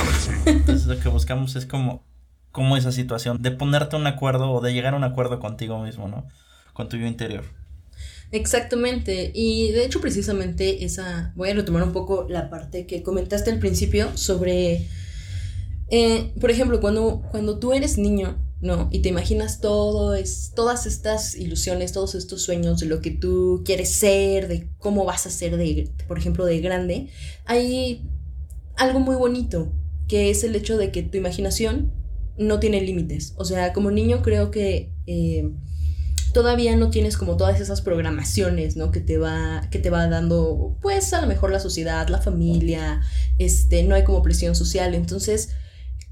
Entonces 0.45 0.87
lo 0.87 1.01
que 1.01 1.09
buscamos 1.09 1.57
es 1.57 1.65
como, 1.65 2.05
como 2.53 2.77
esa 2.77 2.93
situación 2.93 3.41
de 3.41 3.53
ponerte 3.53 3.97
un 3.97 4.07
acuerdo 4.07 4.51
o 4.53 4.61
de 4.61 4.75
llegar 4.75 4.93
a 4.93 4.99
un 4.99 5.05
acuerdo 5.05 5.41
contigo 5.41 5.83
mismo, 5.83 6.09
¿no? 6.09 6.29
Con 6.75 6.91
tu 6.91 6.99
yo 6.99 7.07
interior. 7.07 7.45
Exactamente, 8.37 9.31
y 9.35 9.73
de 9.73 9.87
hecho 9.87 9.99
precisamente 10.03 10.85
esa, 10.85 11.33
voy 11.37 11.49
a 11.49 11.55
retomar 11.55 11.83
un 11.83 11.93
poco 11.93 12.27
la 12.29 12.51
parte 12.51 12.87
que 12.87 13.03
comentaste 13.03 13.51
al 13.51 13.59
principio 13.59 14.15
sobre, 14.15 14.87
eh, 15.89 16.33
por 16.39 16.51
ejemplo, 16.51 16.81
cuando, 16.83 17.23
cuando 17.31 17.59
tú 17.59 17.73
eres 17.73 17.97
niño, 17.97 18.37
¿no? 18.61 18.91
Y 18.93 19.01
te 19.01 19.09
imaginas 19.09 19.63
todo, 19.63 20.15
es, 20.15 20.53
todas 20.55 20.85
estas 20.85 21.35
ilusiones, 21.35 21.93
todos 21.93 22.15
estos 22.15 22.43
sueños 22.43 22.79
de 22.79 22.87
lo 22.87 23.01
que 23.01 23.11
tú 23.11 23.63
quieres 23.65 23.93
ser, 23.93 24.49
de 24.49 24.69
cómo 24.79 25.07
vas 25.07 25.27
a 25.27 25.31
ser, 25.31 25.57
de, 25.57 25.91
por 26.07 26.19
ejemplo, 26.19 26.45
de 26.45 26.61
grande, 26.61 27.09
hay 27.47 28.07
algo 28.77 29.01
muy 29.01 29.17
bonito, 29.17 29.73
que 30.09 30.29
es 30.29 30.45
el 30.45 30.55
hecho 30.55 30.77
de 30.77 30.93
que 30.93 31.03
tu 31.03 31.17
imaginación 31.17 31.91
no 32.37 32.61
tiene 32.61 32.83
límites. 32.83 33.33
O 33.39 33.47
sea, 33.47 33.73
como 33.73 33.91
niño 33.91 34.21
creo 34.21 34.51
que... 34.51 34.93
Eh, 35.07 35.51
todavía 36.37 36.77
no 36.77 36.91
tienes 36.91 37.17
como 37.17 37.39
todas 37.39 37.63
esas 37.63 37.81
programaciones, 37.81 38.77
¿no? 38.77 38.91
Que 38.91 39.01
te 39.01 39.17
va, 39.17 39.67
que 39.71 39.79
te 39.79 39.89
va 39.89 40.07
dando, 40.07 40.77
pues 40.83 41.15
a 41.15 41.23
lo 41.23 41.27
mejor 41.27 41.51
la 41.51 41.61
sociedad, 41.61 42.09
la 42.09 42.19
familia, 42.19 43.01
este, 43.39 43.85
no 43.85 43.95
hay 43.95 44.05
como 44.05 44.23
presión 44.23 44.55
social. 44.55 44.95
Entonces, 44.95 45.49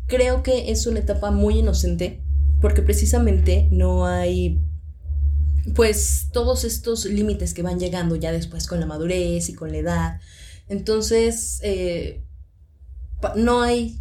creo 0.06 0.42
que 0.42 0.70
es 0.70 0.86
una 0.86 1.00
etapa 1.00 1.30
muy 1.30 1.58
inocente 1.58 2.22
porque 2.62 2.80
precisamente 2.80 3.68
no 3.70 4.06
hay, 4.06 4.62
pues, 5.74 6.28
todos 6.32 6.64
estos 6.64 7.04
límites 7.04 7.52
que 7.52 7.60
van 7.60 7.78
llegando 7.78 8.16
ya 8.16 8.32
después 8.32 8.66
con 8.66 8.80
la 8.80 8.86
madurez 8.86 9.50
y 9.50 9.54
con 9.54 9.72
la 9.72 9.76
edad. 9.76 10.20
Entonces, 10.70 11.60
eh, 11.62 12.24
no 13.36 13.60
hay 13.60 14.00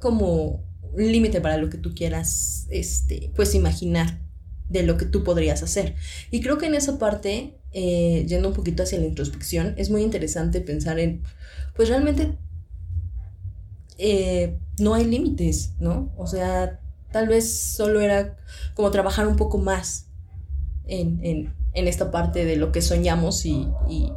como 0.00 0.64
límite 0.96 1.40
para 1.40 1.56
lo 1.56 1.70
que 1.70 1.78
tú 1.78 1.94
quieras, 1.94 2.66
este, 2.68 3.30
pues, 3.36 3.54
imaginar 3.54 4.21
de 4.72 4.82
lo 4.82 4.96
que 4.96 5.04
tú 5.04 5.22
podrías 5.22 5.62
hacer. 5.62 5.94
Y 6.30 6.40
creo 6.40 6.58
que 6.58 6.66
en 6.66 6.74
esa 6.74 6.98
parte, 6.98 7.58
eh, 7.72 8.24
yendo 8.26 8.48
un 8.48 8.54
poquito 8.54 8.82
hacia 8.82 8.98
la 8.98 9.06
introspección, 9.06 9.74
es 9.76 9.90
muy 9.90 10.02
interesante 10.02 10.60
pensar 10.60 10.98
en, 10.98 11.22
pues 11.76 11.88
realmente 11.88 12.36
eh, 13.98 14.58
no 14.78 14.94
hay 14.94 15.04
límites, 15.04 15.74
¿no? 15.78 16.12
O 16.16 16.26
sea, 16.26 16.80
tal 17.12 17.28
vez 17.28 17.52
solo 17.52 18.00
era 18.00 18.38
como 18.74 18.90
trabajar 18.90 19.26
un 19.26 19.36
poco 19.36 19.58
más 19.58 20.06
en, 20.86 21.20
en, 21.22 21.52
esta 21.88 22.10
parte 22.10 22.44
de 22.44 22.56
lo 22.56 22.70
que 22.70 22.82
soñamos 22.82 23.46
y, 23.46 23.66
y 23.88 24.12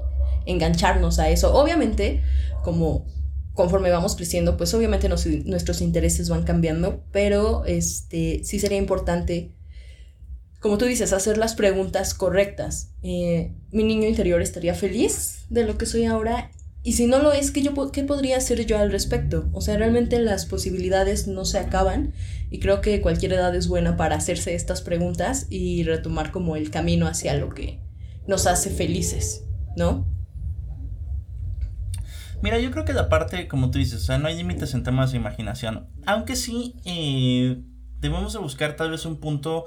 engancharnos 0.46 1.20
a 1.20 1.30
eso. 1.30 1.54
Obviamente, 1.54 2.22
como 2.64 3.06
conforme 3.54 3.90
vamos 3.90 4.16
creciendo, 4.16 4.58
pues 4.58 4.74
obviamente 4.74 5.08
nuestros 5.10 5.82
intereses 5.82 6.30
van 6.30 6.44
cambiando, 6.44 7.04
pero 7.12 7.64
este 7.66 8.42
sí 8.44 8.60
sería 8.60 8.78
importante 8.78 9.56
como 10.60 10.78
tú 10.78 10.86
dices, 10.86 11.14
hacer 11.14 11.38
las 11.38 11.56
preguntas 11.56 12.14
correctas. 12.14 12.92
Eh, 13.04 13.54
mi 13.72 13.84
niño 13.84 14.08
interior 14.08 14.42
estaría 14.42 14.74
feliz 14.74 15.46
de 15.50 15.66
lo 15.66 15.78
que 15.78 15.86
soy 15.86 16.06
ahora 16.06 16.52
y 16.86 16.94
si 16.94 17.08
no 17.08 17.18
lo 17.18 17.34
es, 17.34 17.50
¿qué, 17.50 17.64
yo, 17.64 17.74
¿qué 17.92 18.04
podría 18.04 18.38
hacer 18.38 18.64
yo 18.68 18.78
al 18.78 18.92
respecto? 18.92 19.50
O 19.54 19.62
sea, 19.62 19.76
realmente 19.76 20.20
las 20.20 20.46
posibilidades 20.46 21.28
no 21.28 21.44
se 21.44 21.58
acaban 21.58 22.14
y 22.52 22.60
creo 22.60 22.80
que 22.80 23.02
cualquier 23.02 23.34
edad 23.34 23.56
es 23.56 23.68
buena 23.68 23.98
para 23.98 24.16
hacerse 24.16 24.54
estas 24.54 24.84
preguntas 24.84 25.48
y 25.50 25.82
retomar 25.82 26.32
como 26.32 26.56
el 26.56 26.70
camino 26.70 27.08
hacia 27.08 27.34
lo 27.34 27.50
que 27.50 27.80
nos 28.28 28.46
hace 28.46 28.70
felices, 28.70 29.46
¿no? 29.76 30.08
Mira, 32.44 32.60
yo 32.60 32.70
creo 32.70 32.86
que 32.86 32.94
la 32.94 33.10
parte, 33.10 33.48
como 33.48 33.72
tú 33.72 33.80
dices, 33.80 34.04
o 34.04 34.06
sea, 34.06 34.20
no 34.20 34.28
hay 34.28 34.38
límites 34.38 34.76
en 34.76 34.84
temas 34.84 35.12
de 35.12 35.18
imaginación, 35.18 35.88
aunque 36.06 36.36
sí 36.36 36.76
eh, 36.86 37.64
debemos 38.00 38.34
de 38.34 38.40
buscar 38.40 38.76
tal 38.76 38.92
vez 38.92 39.08
un 39.08 39.20
punto 39.20 39.66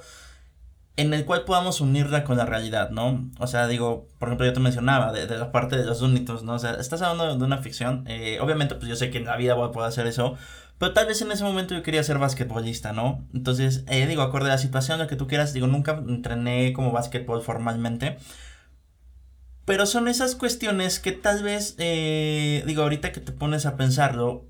en 0.99 1.15
el 1.15 1.25
cual 1.25 1.45
podamos 1.45 1.81
unirla 1.81 2.25
con 2.25 2.37
la 2.37 2.45
realidad, 2.45 2.91
¿no? 2.91 3.31
O 3.39 3.47
sea, 3.47 3.69
digo, 3.69 4.09
por 4.19 4.29
ejemplo, 4.29 4.45
yo 4.47 4.53
te 4.53 4.59
mencionaba 4.59 5.13
de, 5.13 5.27
la 5.39 5.53
parte 5.53 5.77
de 5.77 5.85
los 5.85 6.03
únitos, 6.03 6.43
¿no? 6.43 6.55
O 6.55 6.59
sea, 6.59 6.73
estás 6.73 7.03
hablando 7.03 7.39
de 7.39 7.45
una 7.45 7.59
ficción, 7.59 8.03
eh, 8.09 8.39
obviamente, 8.41 8.75
pues 8.75 8.89
yo 8.89 8.97
sé 8.97 9.09
que 9.09 9.19
en 9.19 9.27
la 9.27 9.37
vida 9.37 9.55
voy 9.55 9.69
a 9.69 9.71
poder 9.71 9.89
hacer 9.89 10.09
eso, 10.09 10.37
pero 10.77 10.93
tal 10.95 11.07
vez 11.07 11.23
en 11.23 11.31
ese 11.31 11.45
momento 11.45 11.73
yo 11.77 11.85
quería 11.85 12.03
ser 12.03 12.19
basquetbolista, 12.19 12.93
¿no? 12.93 13.25
Entonces, 13.33 13.85
eh, 13.87 14.09
digo, 14.09 14.23
acorde 14.23 14.47
a 14.47 14.55
la 14.55 14.59
situación, 14.59 14.99
lo 14.99 15.07
que 15.07 15.15
tú 15.15 15.29
quieras, 15.29 15.53
digo, 15.53 15.69
nunca 15.69 15.93
entrené 15.93 16.73
como 16.73 16.91
basquetbol 16.91 17.43
formalmente, 17.43 18.19
pero 19.65 19.87
son 19.87 20.09
esas 20.09 20.35
cuestiones 20.35 20.99
que 20.99 21.13
tal 21.13 21.45
vez, 21.45 21.77
eh, 21.79 22.65
digo, 22.67 22.83
ahorita 22.83 23.13
que 23.13 23.21
te 23.21 23.31
pones 23.31 23.67
a 23.67 23.77
pensarlo, 23.77 24.48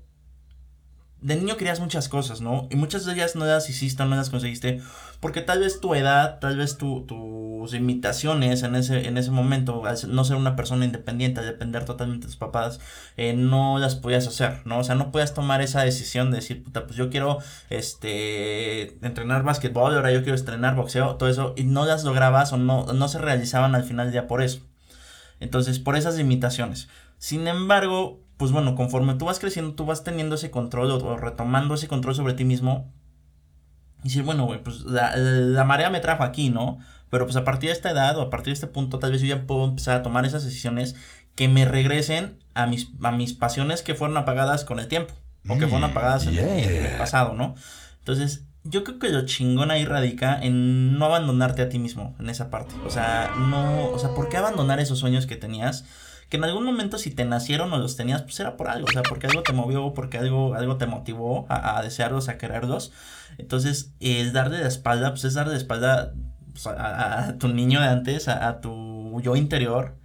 de 1.21 1.35
niño 1.35 1.57
querías 1.57 1.79
muchas 1.79 2.07
cosas, 2.07 2.39
¿no? 2.39 2.67
Y 2.69 2.75
muchas 2.75 3.05
de 3.05 3.13
ellas 3.13 3.35
no 3.35 3.45
las 3.45 3.69
hiciste, 3.69 4.05
no 4.05 4.15
las 4.15 4.29
conseguiste, 4.29 4.81
porque 5.19 5.41
tal 5.41 5.59
vez 5.59 5.81
tu 5.81 5.93
edad, 5.93 6.39
tal 6.39 6.57
vez 6.57 6.77
tu, 6.77 7.05
tus 7.05 7.73
limitaciones 7.73 8.63
en 8.63 8.75
ese, 8.75 9.07
en 9.07 9.17
ese 9.17 9.29
momento, 9.29 9.85
al 9.85 9.97
no 10.15 10.23
ser 10.23 10.37
una 10.37 10.55
persona 10.55 10.85
independiente, 10.85 11.41
al 11.41 11.45
depender 11.45 11.83
totalmente 11.83 12.25
de 12.25 12.31
tus 12.31 12.37
papás, 12.37 12.79
eh, 13.17 13.33
no 13.33 13.79
las 13.79 13.95
podías 13.95 14.27
hacer, 14.27 14.61
¿no? 14.65 14.79
O 14.79 14.83
sea, 14.83 14.95
no 14.95 15.11
podías 15.11 15.33
tomar 15.33 15.61
esa 15.61 15.81
decisión 15.81 16.31
de 16.31 16.37
decir, 16.37 16.63
puta, 16.63 16.85
pues 16.85 16.95
yo 16.95 17.09
quiero, 17.09 17.39
este, 17.69 18.97
entrenar 19.05 19.43
básquetbol, 19.43 19.95
ahora 19.95 20.11
yo 20.11 20.21
quiero 20.21 20.35
estrenar 20.35 20.75
boxeo, 20.75 21.15
todo 21.17 21.29
eso, 21.29 21.53
y 21.57 21.63
no 21.63 21.85
las 21.85 22.05
lograbas 22.05 22.53
o 22.53 22.57
no, 22.57 22.85
no 22.93 23.07
se 23.09 23.19
realizaban 23.19 23.75
al 23.75 23.83
final 23.83 24.07
del 24.07 24.13
día 24.13 24.27
por 24.27 24.41
eso. 24.41 24.61
Entonces, 25.41 25.79
por 25.79 25.95
esas 25.97 26.15
limitaciones. 26.17 26.87
Sin 27.17 27.47
embargo, 27.47 28.21
pues 28.39 28.53
bueno, 28.53 28.73
conforme 28.73 29.15
tú 29.15 29.25
vas 29.25 29.37
creciendo, 29.37 29.73
tú 29.73 29.85
vas 29.85 30.05
teniendo 30.05 30.35
ese 30.35 30.49
control 30.49 30.89
o, 30.91 31.17
retomando 31.17 31.75
ese 31.75 31.89
control 31.89 32.15
sobre 32.15 32.33
ti 32.33 32.45
mismo. 32.45 32.89
Y 34.01 34.07
decir, 34.07 34.23
bueno, 34.23 34.45
güey, 34.45 34.63
pues 34.63 34.85
la, 34.85 35.65
marea 35.65 35.89
me 35.89 35.99
trajo 35.99 36.23
aquí, 36.23 36.49
¿no? 36.49 36.79
Pero 37.09 37.25
pues 37.25 37.35
a 37.35 37.43
partir 37.43 37.67
de 37.67 37.73
esta 37.73 37.91
edad 37.91 38.17
o 38.17 38.21
a 38.21 38.29
partir 38.29 38.51
de 38.51 38.53
este 38.53 38.67
punto, 38.67 38.97
tal 38.97 39.11
vez 39.11 39.19
yo 39.19 39.27
ya 39.27 39.45
puedo 39.45 39.65
empezar 39.65 39.97
a 39.97 40.03
tomar 40.03 40.25
esas 40.25 40.45
decisiones 40.45 40.95
que 41.35 41.49
me 41.49 41.65
regresen 41.65 42.39
a 42.53 42.65
mis, 42.65 42.91
a 43.03 43.11
mis 43.11 43.33
pasiones 43.33 43.81
que 43.81 43.93
fueron 43.93 44.15
apagadas 44.15 44.63
con 44.63 44.79
el 44.79 44.87
tiempo. 44.87 45.13
O 45.49 45.57
que 45.57 45.67
fueron 45.67 45.89
apagadas 45.89 46.25
en, 46.25 46.37
el 46.37 46.97
pasado, 46.97 47.33
¿no? 47.33 47.55
Entonces, 47.97 48.45
yo 48.63 48.85
creo 48.85 48.99
que 48.99 49.09
lo 49.09 49.25
chingón 49.25 49.69
ahí 49.69 49.83
radica 49.83 50.39
en 50.41 50.97
no 50.97 51.03
abandonarte 51.03 51.61
a 51.61 51.67
ti 51.67 51.77
mismo 51.77 52.15
en 52.19 52.29
esa 52.29 52.49
parte. 52.49 52.73
O 52.85 52.89
sea, 52.89 53.33
no, 53.37 53.89
o 53.89 53.99
sea, 53.99 54.11
¿por 54.11 54.29
qué 54.29 54.37
abandonar 54.37 54.79
esos 54.79 54.99
sueños 54.99 55.25
que 55.25 55.35
tenías? 55.35 55.83
Que 56.29 56.37
en 56.37 56.43
algún 56.43 56.63
momento 56.63 56.99
si 56.99 57.09
te 57.09 57.25
nacieron 57.25 57.73
o 57.73 57.77
los 57.79 57.95
tenías, 57.95 58.21
pues 58.21 58.39
era 58.39 58.55
por 58.55 58.69
algo, 58.69 58.87
o 58.87 58.91
sea, 58.91 59.01
porque 59.01 59.27
algo 59.27 59.41
te 59.41 59.51
movió, 59.51 59.93
porque 59.93 60.19
algo, 60.19 60.53
algo 60.53 60.77
te 60.77 60.85
motivó 60.85 61.47
a, 61.49 61.81
desearlos, 61.81 62.29
a 62.29 62.37
quererlos. 62.37 62.91
Entonces, 63.39 63.93
el 63.99 64.31
darle 64.31 64.59
la 64.59 64.67
espalda, 64.67 65.09
pues 65.09 65.25
es 65.25 65.33
darle 65.33 65.53
la 65.53 65.57
espalda 65.57 66.13
pues, 66.51 66.67
a, 66.67 67.35
tu 67.39 67.47
niño 67.47 67.81
de 67.81 67.87
antes, 67.87 68.27
a, 68.27 68.61
tu 68.61 69.19
yo 69.21 69.35
interior. 69.35 69.97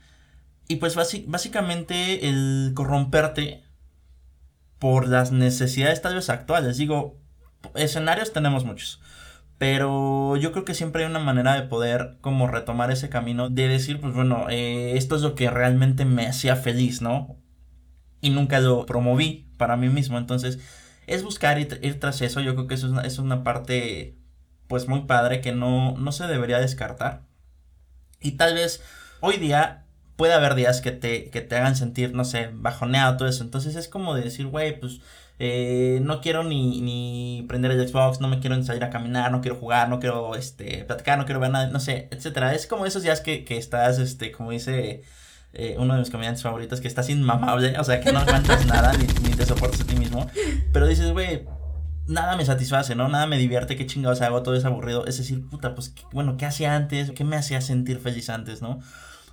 Y 0.66 0.76
pues 0.76 0.96
básicamente 1.26 2.26
el 2.28 2.72
corromperte 2.74 3.62
por 4.78 5.08
las 5.08 5.30
necesidades 5.30 6.00
tal 6.00 6.14
vez 6.14 6.30
actuales. 6.30 6.78
Digo, 6.78 7.18
escenarios 7.74 8.32
tenemos 8.32 8.64
muchos. 8.64 9.00
Pero 9.58 10.36
yo 10.36 10.52
creo 10.52 10.64
que 10.64 10.74
siempre 10.74 11.04
hay 11.04 11.10
una 11.10 11.20
manera 11.20 11.54
de 11.54 11.62
poder 11.62 12.18
como 12.20 12.48
retomar 12.48 12.90
ese 12.90 13.08
camino, 13.08 13.50
de 13.50 13.68
decir, 13.68 14.00
pues 14.00 14.14
bueno, 14.14 14.46
eh, 14.50 14.96
esto 14.96 15.16
es 15.16 15.22
lo 15.22 15.34
que 15.34 15.48
realmente 15.50 16.04
me 16.04 16.26
hacía 16.26 16.56
feliz, 16.56 17.00
¿no? 17.00 17.36
Y 18.20 18.30
nunca 18.30 18.60
lo 18.60 18.84
promoví 18.86 19.48
para 19.56 19.76
mí 19.76 19.88
mismo. 19.88 20.18
Entonces, 20.18 20.58
es 21.06 21.22
buscar 21.22 21.58
ir, 21.58 21.78
ir 21.82 22.00
tras 22.00 22.20
eso. 22.22 22.40
Yo 22.40 22.54
creo 22.54 22.66
que 22.66 22.74
eso 22.74 22.86
es 22.86 22.92
una, 22.92 23.02
es 23.02 23.18
una 23.18 23.44
parte, 23.44 24.16
pues 24.68 24.88
muy 24.88 25.02
padre, 25.02 25.40
que 25.40 25.52
no, 25.52 25.96
no 25.96 26.12
se 26.12 26.26
debería 26.26 26.58
descartar. 26.58 27.22
Y 28.20 28.32
tal 28.32 28.54
vez 28.54 28.82
hoy 29.20 29.36
día 29.36 29.84
puede 30.16 30.34
haber 30.34 30.54
días 30.54 30.80
que 30.80 30.92
te, 30.92 31.30
que 31.30 31.40
te 31.40 31.56
hagan 31.56 31.76
sentir, 31.76 32.14
no 32.14 32.24
sé, 32.24 32.50
bajoneado, 32.52 33.16
todo 33.16 33.28
eso. 33.28 33.44
Entonces 33.44 33.76
es 33.76 33.88
como 33.88 34.14
de 34.14 34.22
decir, 34.22 34.46
güey, 34.46 34.78
pues 34.78 35.00
eh, 35.38 36.00
no 36.02 36.20
quiero 36.20 36.44
ni, 36.44 36.80
ni 36.80 37.44
prender 37.48 37.72
el 37.72 37.88
Xbox, 37.88 38.20
no 38.20 38.28
me 38.28 38.38
quiero 38.38 38.60
salir 38.62 38.84
a 38.84 38.90
caminar, 38.90 39.32
no 39.32 39.40
quiero 39.40 39.56
jugar, 39.56 39.88
no 39.88 39.98
quiero 39.98 40.36
este, 40.36 40.84
platicar, 40.84 41.18
no 41.18 41.24
quiero 41.24 41.40
ver 41.40 41.50
nada, 41.50 41.68
no 41.68 41.80
sé, 41.80 42.08
etcétera. 42.12 42.54
Es 42.54 42.66
como 42.66 42.86
esos 42.86 43.02
días 43.02 43.20
que, 43.20 43.44
que 43.44 43.56
estás, 43.56 43.98
este, 43.98 44.30
como 44.30 44.52
dice 44.52 45.02
eh, 45.52 45.76
uno 45.78 45.94
de 45.94 46.00
mis 46.00 46.10
comediantes 46.10 46.42
favoritos, 46.42 46.80
que 46.80 46.88
estás 46.88 47.08
inmamable, 47.08 47.78
o 47.78 47.84
sea, 47.84 48.00
que 48.00 48.12
no 48.12 48.20
aguantas 48.20 48.66
nada, 48.66 48.92
ni, 48.92 49.06
ni 49.28 49.34
te 49.34 49.44
soportas 49.44 49.80
a 49.80 49.84
ti 49.84 49.96
mismo, 49.96 50.30
pero 50.72 50.86
dices, 50.86 51.10
güey, 51.12 51.46
nada 52.06 52.36
me 52.36 52.44
satisface, 52.44 52.94
¿no? 52.94 53.08
Nada 53.08 53.26
me 53.26 53.38
divierte, 53.38 53.76
qué 53.76 53.86
chingados 53.86 54.20
hago, 54.20 54.42
todo 54.42 54.54
es 54.54 54.64
aburrido. 54.64 55.06
Es 55.06 55.18
decir, 55.18 55.48
puta, 55.48 55.74
pues, 55.74 55.94
bueno, 56.12 56.36
¿qué 56.36 56.46
hacía 56.46 56.76
antes? 56.76 57.10
¿Qué 57.12 57.24
me 57.24 57.36
hacía 57.36 57.60
sentir 57.60 57.98
feliz 57.98 58.30
antes, 58.30 58.62
no? 58.62 58.80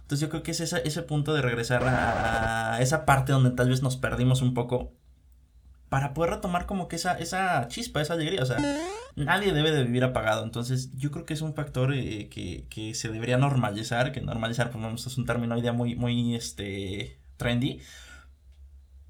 Entonces 0.02 0.20
yo 0.22 0.30
creo 0.30 0.44
que 0.44 0.52
es 0.52 0.60
ese, 0.60 0.82
ese 0.86 1.04
punto 1.04 1.34
de 1.34 1.42
regresar 1.42 1.84
a, 1.84 2.76
a 2.76 2.82
esa 2.82 3.06
parte 3.06 3.32
donde 3.32 3.52
tal 3.52 3.70
vez 3.70 3.82
nos 3.82 3.98
perdimos 3.98 4.42
un 4.42 4.54
poco 4.54 4.94
para 5.92 6.14
poder 6.14 6.32
retomar 6.32 6.68
como 6.68 6.88
que 6.88 6.96
esa, 6.96 7.20
esa 7.20 7.68
chispa, 7.68 8.00
esa 8.00 8.14
alegría. 8.14 8.42
O 8.44 8.46
sea, 8.46 8.58
nadie 9.18 9.52
debe 9.52 9.72
de 9.72 9.84
vivir 9.84 10.06
apagado. 10.06 10.46
Entonces, 10.46 10.90
yo 10.96 11.12
creo 11.12 11.26
que 11.26 11.34
es 11.34 11.42
un 11.42 11.54
factor 11.54 11.94
eh, 11.94 12.30
que, 12.30 12.66
que, 12.70 12.94
se 12.96 13.10
debería 13.10 13.36
normalizar. 13.38 14.14
Que 14.14 14.22
normalizar, 14.22 14.72
pues 14.72 15.06
es 15.06 15.18
un 15.18 15.26
término 15.26 15.60
día 15.60 15.74
muy, 15.74 15.98
muy 15.98 16.34
este, 16.34 17.20
trendy. 17.36 17.82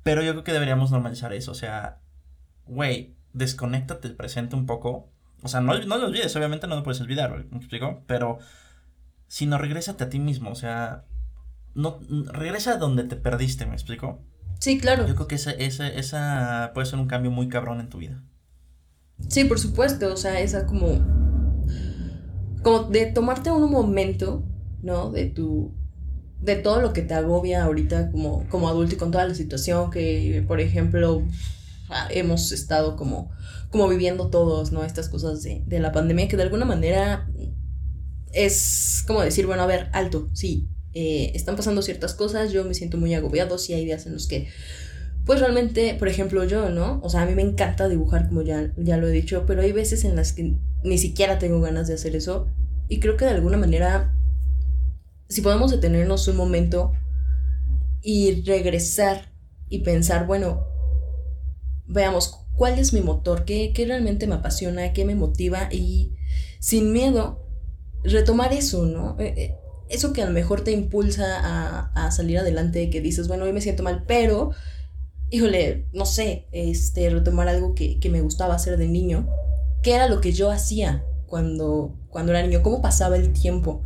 Pero 0.01 0.23
yo 0.23 0.31
creo 0.31 0.43
que 0.43 0.53
deberíamos 0.53 0.89
normalizar 0.89 1.33
eso. 1.33 1.51
O 1.51 1.53
sea, 1.53 1.99
güey, 2.65 3.15
desconéctate 3.31 4.07
el 4.07 4.15
presente 4.15 4.55
un 4.55 4.65
poco. 4.65 5.07
O 5.43 5.49
sea, 5.49 5.61
no, 5.61 5.77
no 5.77 5.97
lo 5.99 6.07
olvides, 6.07 6.35
obviamente 6.35 6.65
no 6.65 6.77
lo 6.77 6.81
puedes 6.81 6.99
olvidar, 6.99 7.45
¿me 7.51 7.57
explico? 7.57 8.01
Pero, 8.07 8.39
si 9.27 9.45
no, 9.45 9.59
regrésate 9.59 10.05
a 10.05 10.09
ti 10.09 10.17
mismo. 10.17 10.49
O 10.49 10.55
sea, 10.55 11.05
no, 11.75 11.99
regresa 12.09 12.71
a 12.71 12.77
donde 12.77 13.03
te 13.03 13.17
perdiste, 13.17 13.67
¿me 13.67 13.73
explico? 13.73 14.19
Sí, 14.61 14.77
claro. 14.77 15.07
Yo 15.07 15.15
creo 15.15 15.27
que 15.27 15.35
esa, 15.35 15.51
esa, 15.51 15.87
esa 15.87 16.71
puede 16.73 16.85
ser 16.85 16.99
un 16.99 17.07
cambio 17.07 17.31
muy 17.31 17.49
cabrón 17.49 17.79
en 17.79 17.89
tu 17.89 17.97
vida. 17.97 18.23
Sí, 19.27 19.43
por 19.45 19.59
supuesto, 19.59 20.13
o 20.13 20.17
sea, 20.17 20.39
esa 20.39 20.67
como, 20.67 20.99
como 22.63 22.83
de 22.83 23.07
tomarte 23.07 23.51
un 23.51 23.71
momento, 23.71 24.43
¿no? 24.83 25.11
De 25.11 25.25
tu, 25.25 25.73
de 26.41 26.55
todo 26.55 26.79
lo 26.79 26.93
que 26.93 27.01
te 27.01 27.15
agobia 27.15 27.63
ahorita 27.63 28.11
como, 28.11 28.47
como 28.49 28.69
adulto 28.69 28.95
y 28.95 28.97
con 28.97 29.11
toda 29.11 29.27
la 29.27 29.35
situación 29.35 29.89
que, 29.89 30.43
por 30.47 30.59
ejemplo, 30.59 31.23
hemos 32.11 32.51
estado 32.51 32.95
como, 32.95 33.31
como 33.71 33.87
viviendo 33.87 34.29
todos, 34.29 34.71
¿no? 34.71 34.83
Estas 34.83 35.09
cosas 35.09 35.41
de, 35.43 35.63
de 35.65 35.79
la 35.79 35.91
pandemia 35.91 36.27
que 36.27 36.37
de 36.37 36.43
alguna 36.43 36.65
manera 36.65 37.27
es 38.33 39.03
como 39.07 39.21
decir, 39.21 39.45
bueno, 39.45 39.63
a 39.63 39.67
ver, 39.67 39.89
alto, 39.93 40.29
sí, 40.33 40.67
eh, 40.93 41.31
están 41.35 41.55
pasando 41.55 41.81
ciertas 41.81 42.13
cosas, 42.13 42.51
yo 42.51 42.65
me 42.65 42.73
siento 42.73 42.97
muy 42.97 43.13
agobiado, 43.13 43.57
si 43.57 43.73
hay 43.73 43.85
días 43.85 44.05
en 44.05 44.13
los 44.13 44.27
que, 44.27 44.47
pues 45.25 45.39
realmente, 45.39 45.95
por 45.95 46.07
ejemplo, 46.07 46.43
yo, 46.43 46.69
¿no? 46.69 46.99
O 47.03 47.09
sea, 47.09 47.21
a 47.21 47.25
mí 47.25 47.35
me 47.35 47.41
encanta 47.41 47.87
dibujar, 47.87 48.27
como 48.27 48.41
ya, 48.41 48.73
ya 48.77 48.97
lo 48.97 49.07
he 49.07 49.11
dicho, 49.11 49.45
pero 49.45 49.61
hay 49.61 49.71
veces 49.71 50.03
en 50.03 50.15
las 50.15 50.33
que 50.33 50.55
ni 50.83 50.97
siquiera 50.97 51.39
tengo 51.39 51.61
ganas 51.61 51.87
de 51.87 51.93
hacer 51.93 52.15
eso. 52.15 52.47
Y 52.89 52.99
creo 52.99 53.17
que 53.17 53.25
de 53.25 53.31
alguna 53.31 53.57
manera, 53.57 54.13
si 55.29 55.41
podemos 55.41 55.71
detenernos 55.71 56.27
un 56.27 56.35
momento 56.35 56.91
y 58.01 58.41
regresar 58.41 59.31
y 59.69 59.79
pensar, 59.79 60.25
bueno, 60.27 60.65
veamos, 61.87 62.45
¿cuál 62.55 62.79
es 62.79 62.93
mi 62.93 63.01
motor? 63.01 63.45
¿Qué, 63.45 63.71
qué 63.73 63.85
realmente 63.85 64.27
me 64.27 64.35
apasiona? 64.35 64.91
¿Qué 64.91 65.05
me 65.05 65.15
motiva? 65.15 65.69
Y 65.71 66.15
sin 66.59 66.91
miedo, 66.91 67.45
retomar 68.03 68.53
eso, 68.53 68.85
¿no? 68.85 69.15
Eh, 69.19 69.33
eh, 69.37 69.60
eso 69.91 70.13
que 70.13 70.21
a 70.21 70.25
lo 70.25 70.31
mejor 70.31 70.61
te 70.61 70.71
impulsa 70.71 71.39
a, 71.39 71.91
a, 71.93 72.11
salir 72.11 72.39
adelante, 72.39 72.89
que 72.89 73.01
dices, 73.01 73.27
bueno, 73.27 73.45
hoy 73.45 73.53
me 73.53 73.61
siento 73.61 73.83
mal, 73.83 74.03
pero, 74.07 74.51
híjole, 75.29 75.87
no 75.93 76.05
sé, 76.05 76.47
este, 76.51 77.09
retomar 77.09 77.47
algo 77.47 77.75
que, 77.75 77.99
que 77.99 78.09
me 78.09 78.21
gustaba 78.21 78.55
hacer 78.55 78.77
de 78.77 78.87
niño, 78.87 79.27
qué 79.83 79.93
era 79.95 80.07
lo 80.07 80.21
que 80.21 80.31
yo 80.31 80.51
hacía 80.51 81.03
cuando, 81.27 81.95
cuando 82.09 82.31
era 82.31 82.41
niño, 82.41 82.61
cómo 82.61 82.81
pasaba 82.81 83.17
el 83.17 83.33
tiempo. 83.33 83.83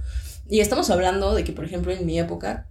Y 0.48 0.60
estamos 0.60 0.90
hablando 0.90 1.34
de 1.34 1.44
que, 1.44 1.54
por 1.54 1.66
ejemplo, 1.66 1.92
en 1.92 2.06
mi 2.06 2.20
época, 2.20 2.70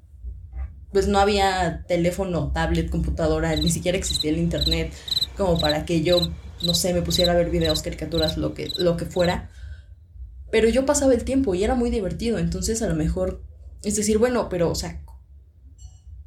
pues 0.92 1.08
no 1.08 1.18
había 1.18 1.84
teléfono, 1.88 2.52
tablet, 2.52 2.88
computadora, 2.88 3.54
ni 3.56 3.70
siquiera 3.70 3.98
existía 3.98 4.30
el 4.30 4.38
internet 4.38 4.92
como 5.36 5.58
para 5.58 5.84
que 5.84 6.02
yo, 6.02 6.20
no 6.64 6.74
sé, 6.74 6.94
me 6.94 7.02
pusiera 7.02 7.32
a 7.32 7.36
ver 7.36 7.50
videos, 7.50 7.82
caricaturas, 7.82 8.36
lo 8.36 8.54
que, 8.54 8.70
lo 8.78 8.96
que 8.96 9.04
fuera. 9.06 9.50
Pero 10.54 10.68
yo 10.68 10.86
pasaba 10.86 11.14
el 11.14 11.24
tiempo 11.24 11.56
y 11.56 11.64
era 11.64 11.74
muy 11.74 11.90
divertido, 11.90 12.38
entonces 12.38 12.80
a 12.80 12.86
lo 12.86 12.94
mejor 12.94 13.42
es 13.82 13.96
decir, 13.96 14.18
bueno, 14.18 14.48
pero, 14.48 14.70
o 14.70 14.76
sea, 14.76 15.02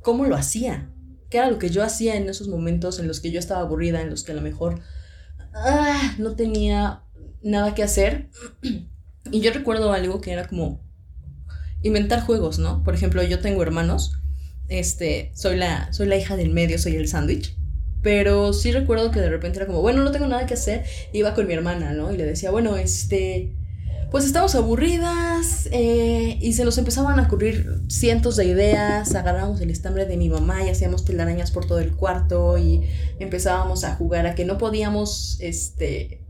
¿cómo 0.02 0.26
lo 0.26 0.36
hacía? 0.36 0.92
¿Qué 1.30 1.38
era 1.38 1.50
lo 1.50 1.58
que 1.60 1.70
yo 1.70 1.82
hacía 1.82 2.18
en 2.18 2.28
esos 2.28 2.50
momentos 2.50 3.00
en 3.00 3.08
los 3.08 3.22
que 3.22 3.32
yo 3.32 3.40
estaba 3.40 3.62
aburrida, 3.62 4.02
en 4.02 4.10
los 4.10 4.26
que 4.26 4.34
a 4.34 4.36
lo 4.36 4.42
mejor 4.42 4.82
ah, 5.54 6.14
no 6.18 6.36
tenía 6.36 7.04
nada 7.42 7.74
que 7.74 7.84
hacer? 7.84 8.30
Y 9.32 9.40
yo 9.40 9.54
recuerdo 9.54 9.94
algo 9.94 10.20
que 10.20 10.34
era 10.34 10.46
como 10.46 10.82
inventar 11.82 12.20
juegos, 12.20 12.60
¿no? 12.60 12.84
Por 12.84 12.96
ejemplo, 12.96 13.24
yo 13.24 13.40
tengo 13.40 13.64
hermanos, 13.64 14.20
este, 14.68 15.32
soy 15.36 15.56
la, 15.56 15.94
soy 15.94 16.08
la 16.08 16.18
hija 16.18 16.36
del 16.36 16.50
medio, 16.50 16.78
soy 16.80 16.98
el 16.98 17.08
sándwich. 17.08 17.56
Pero 18.02 18.52
sí 18.52 18.74
recuerdo 18.74 19.10
que 19.10 19.22
de 19.22 19.30
repente 19.30 19.60
era 19.60 19.68
como, 19.68 19.80
bueno, 19.80 20.04
no 20.04 20.12
tengo 20.12 20.28
nada 20.28 20.46
que 20.46 20.56
hacer. 20.56 20.84
Iba 21.14 21.34
con 21.34 21.48
mi 21.48 21.54
hermana, 21.54 21.94
¿no? 21.94 22.14
Y 22.14 22.18
le 22.18 22.26
decía, 22.26 22.52
bueno, 22.52 22.76
este, 22.76 23.56
pues 24.12 24.26
estábamos 24.26 24.56
aburridas 24.56 25.68
eh, 25.72 26.38
y 26.42 26.54
se 26.54 26.64
nos 26.64 26.78
empezaban 26.78 27.20
a 27.20 27.24
ocurrir 27.24 27.82
cientos 27.90 28.38
de 28.38 28.46
ideas, 28.46 29.14
agarrábamos 29.16 29.60
el 29.60 29.70
estambre 29.70 30.06
de 30.06 30.16
mi 30.16 30.30
mamá 30.30 30.64
y 30.64 30.70
hacíamos 30.70 31.04
telarañas 31.04 31.52
por 31.52 31.66
todo 31.66 31.80
el 31.80 31.94
cuarto 31.94 32.58
y 32.58 32.88
empezábamos 33.20 33.84
a 33.84 33.96
jugar 33.96 34.26
a 34.26 34.34
que 34.34 34.46
no 34.46 34.58
podíamos, 34.58 35.38
este, 35.42 36.26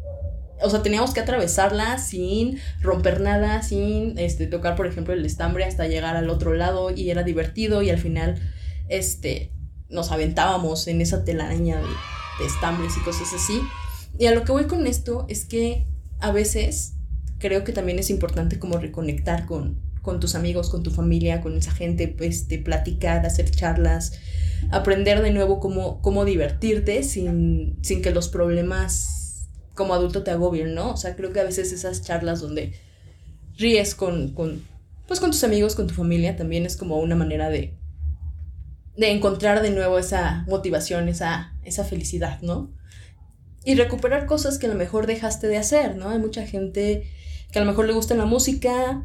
o 0.59 0.69
sea, 0.71 0.81
teníamos 0.81 1.13
que 1.13 1.19
atravesarla 1.19 1.99
sin 1.99 2.59
romper 2.81 3.21
nada, 3.21 3.61
sin, 3.61 4.17
este, 4.17 4.47
tocar, 4.47 4.75
por 4.75 4.87
ejemplo, 4.87 5.13
el 5.13 5.25
estambre 5.25 5.63
hasta 5.63 5.87
llegar 5.87 6.15
al 6.15 6.31
otro 6.31 6.53
lado 6.53 6.89
y 6.89 7.11
era 7.11 7.21
divertido 7.21 7.83
y 7.83 7.91
al 7.91 7.99
final, 7.99 8.41
este, 8.89 9.51
nos 9.89 10.11
aventábamos 10.11 10.87
en 10.87 11.01
esa 11.01 11.23
telaraña 11.23 11.79
de 12.39 12.45
estambres 12.45 12.97
y 12.97 13.01
cosas 13.01 13.31
así. 13.33 13.61
Y 14.17 14.25
a 14.25 14.33
lo 14.33 14.43
que 14.43 14.51
voy 14.51 14.65
con 14.65 14.87
esto 14.87 15.25
es 15.29 15.45
que 15.45 15.85
a 16.19 16.31
veces 16.31 16.96
creo 17.39 17.63
que 17.63 17.71
también 17.73 17.99
es 17.99 18.09
importante 18.09 18.59
como 18.59 18.77
reconectar 18.77 19.45
con, 19.45 19.79
con 20.01 20.19
tus 20.19 20.35
amigos, 20.35 20.69
con 20.69 20.83
tu 20.83 20.91
familia, 20.91 21.41
con 21.41 21.55
esa 21.57 21.71
gente, 21.71 22.07
de 22.07 22.59
platicar, 22.59 23.25
hacer 23.25 23.51
charlas, 23.51 24.13
aprender 24.71 25.21
de 25.21 25.31
nuevo 25.31 25.59
cómo, 25.59 26.01
cómo 26.01 26.25
divertirte 26.25 27.03
sin, 27.03 27.77
sin 27.81 28.01
que 28.01 28.11
los 28.11 28.29
problemas 28.29 29.47
como 29.75 29.93
adulto 29.93 30.23
te 30.23 30.31
agobien, 30.31 30.73
¿no? 30.73 30.91
O 30.91 30.97
sea, 30.97 31.15
creo 31.15 31.31
que 31.31 31.39
a 31.39 31.43
veces 31.43 31.71
esas 31.71 32.01
charlas 32.01 32.41
donde 32.41 32.73
ríes 33.57 33.95
con, 33.95 34.33
con, 34.33 34.63
pues 35.07 35.19
con 35.19 35.31
tus 35.31 35.43
amigos, 35.43 35.75
con 35.75 35.87
tu 35.87 35.93
familia, 35.93 36.35
también 36.35 36.65
es 36.65 36.77
como 36.77 36.99
una 36.99 37.15
manera 37.15 37.49
de, 37.49 37.75
de 38.97 39.11
encontrar 39.11 39.61
de 39.61 39.71
nuevo 39.71 39.99
esa 39.99 40.43
motivación, 40.47 41.07
esa, 41.09 41.53
esa 41.63 41.83
felicidad, 41.83 42.41
¿no? 42.41 42.73
Y 43.63 43.75
recuperar 43.75 44.25
cosas 44.25 44.57
que 44.57 44.65
a 44.65 44.69
lo 44.69 44.75
mejor 44.75 45.05
dejaste 45.05 45.47
de 45.47 45.57
hacer, 45.57 45.97
¿no? 45.97 46.09
Hay 46.09 46.19
mucha 46.19 46.47
gente 46.47 47.11
que 47.57 47.61
a 47.61 47.65
lo 47.65 47.71
mejor 47.71 47.87
le 47.87 47.93
gusta 47.93 48.13
la 48.13 48.25
música 48.25 49.03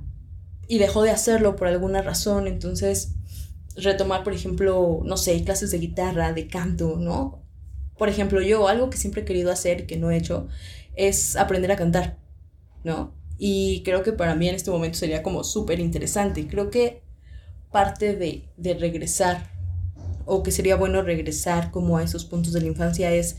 y 0.68 0.76
dejó 0.76 1.00
de 1.00 1.10
hacerlo 1.10 1.56
por 1.56 1.68
alguna 1.68 2.02
razón, 2.02 2.46
entonces 2.46 3.14
retomar, 3.76 4.24
por 4.24 4.34
ejemplo, 4.34 5.00
no 5.04 5.16
sé, 5.16 5.42
clases 5.42 5.70
de 5.70 5.78
guitarra, 5.78 6.34
de 6.34 6.48
canto, 6.48 6.98
¿no? 6.98 7.42
Por 7.96 8.10
ejemplo, 8.10 8.42
yo 8.42 8.68
algo 8.68 8.90
que 8.90 8.98
siempre 8.98 9.22
he 9.22 9.24
querido 9.24 9.50
hacer 9.50 9.86
que 9.86 9.96
no 9.96 10.10
he 10.10 10.18
hecho 10.18 10.48
es 10.96 11.34
aprender 11.36 11.72
a 11.72 11.76
cantar, 11.76 12.18
¿no? 12.84 13.14
Y 13.38 13.82
creo 13.86 14.02
que 14.02 14.12
para 14.12 14.34
mí 14.34 14.50
en 14.50 14.54
este 14.54 14.70
momento 14.70 14.98
sería 14.98 15.22
como 15.22 15.44
súper 15.44 15.80
interesante. 15.80 16.46
Creo 16.46 16.68
que 16.68 17.02
parte 17.70 18.16
de, 18.16 18.50
de 18.58 18.74
regresar, 18.74 19.50
o 20.26 20.42
que 20.42 20.50
sería 20.50 20.76
bueno 20.76 21.00
regresar 21.00 21.70
como 21.70 21.96
a 21.96 22.02
esos 22.02 22.26
puntos 22.26 22.52
de 22.52 22.60
la 22.60 22.66
infancia, 22.66 23.12
es 23.12 23.38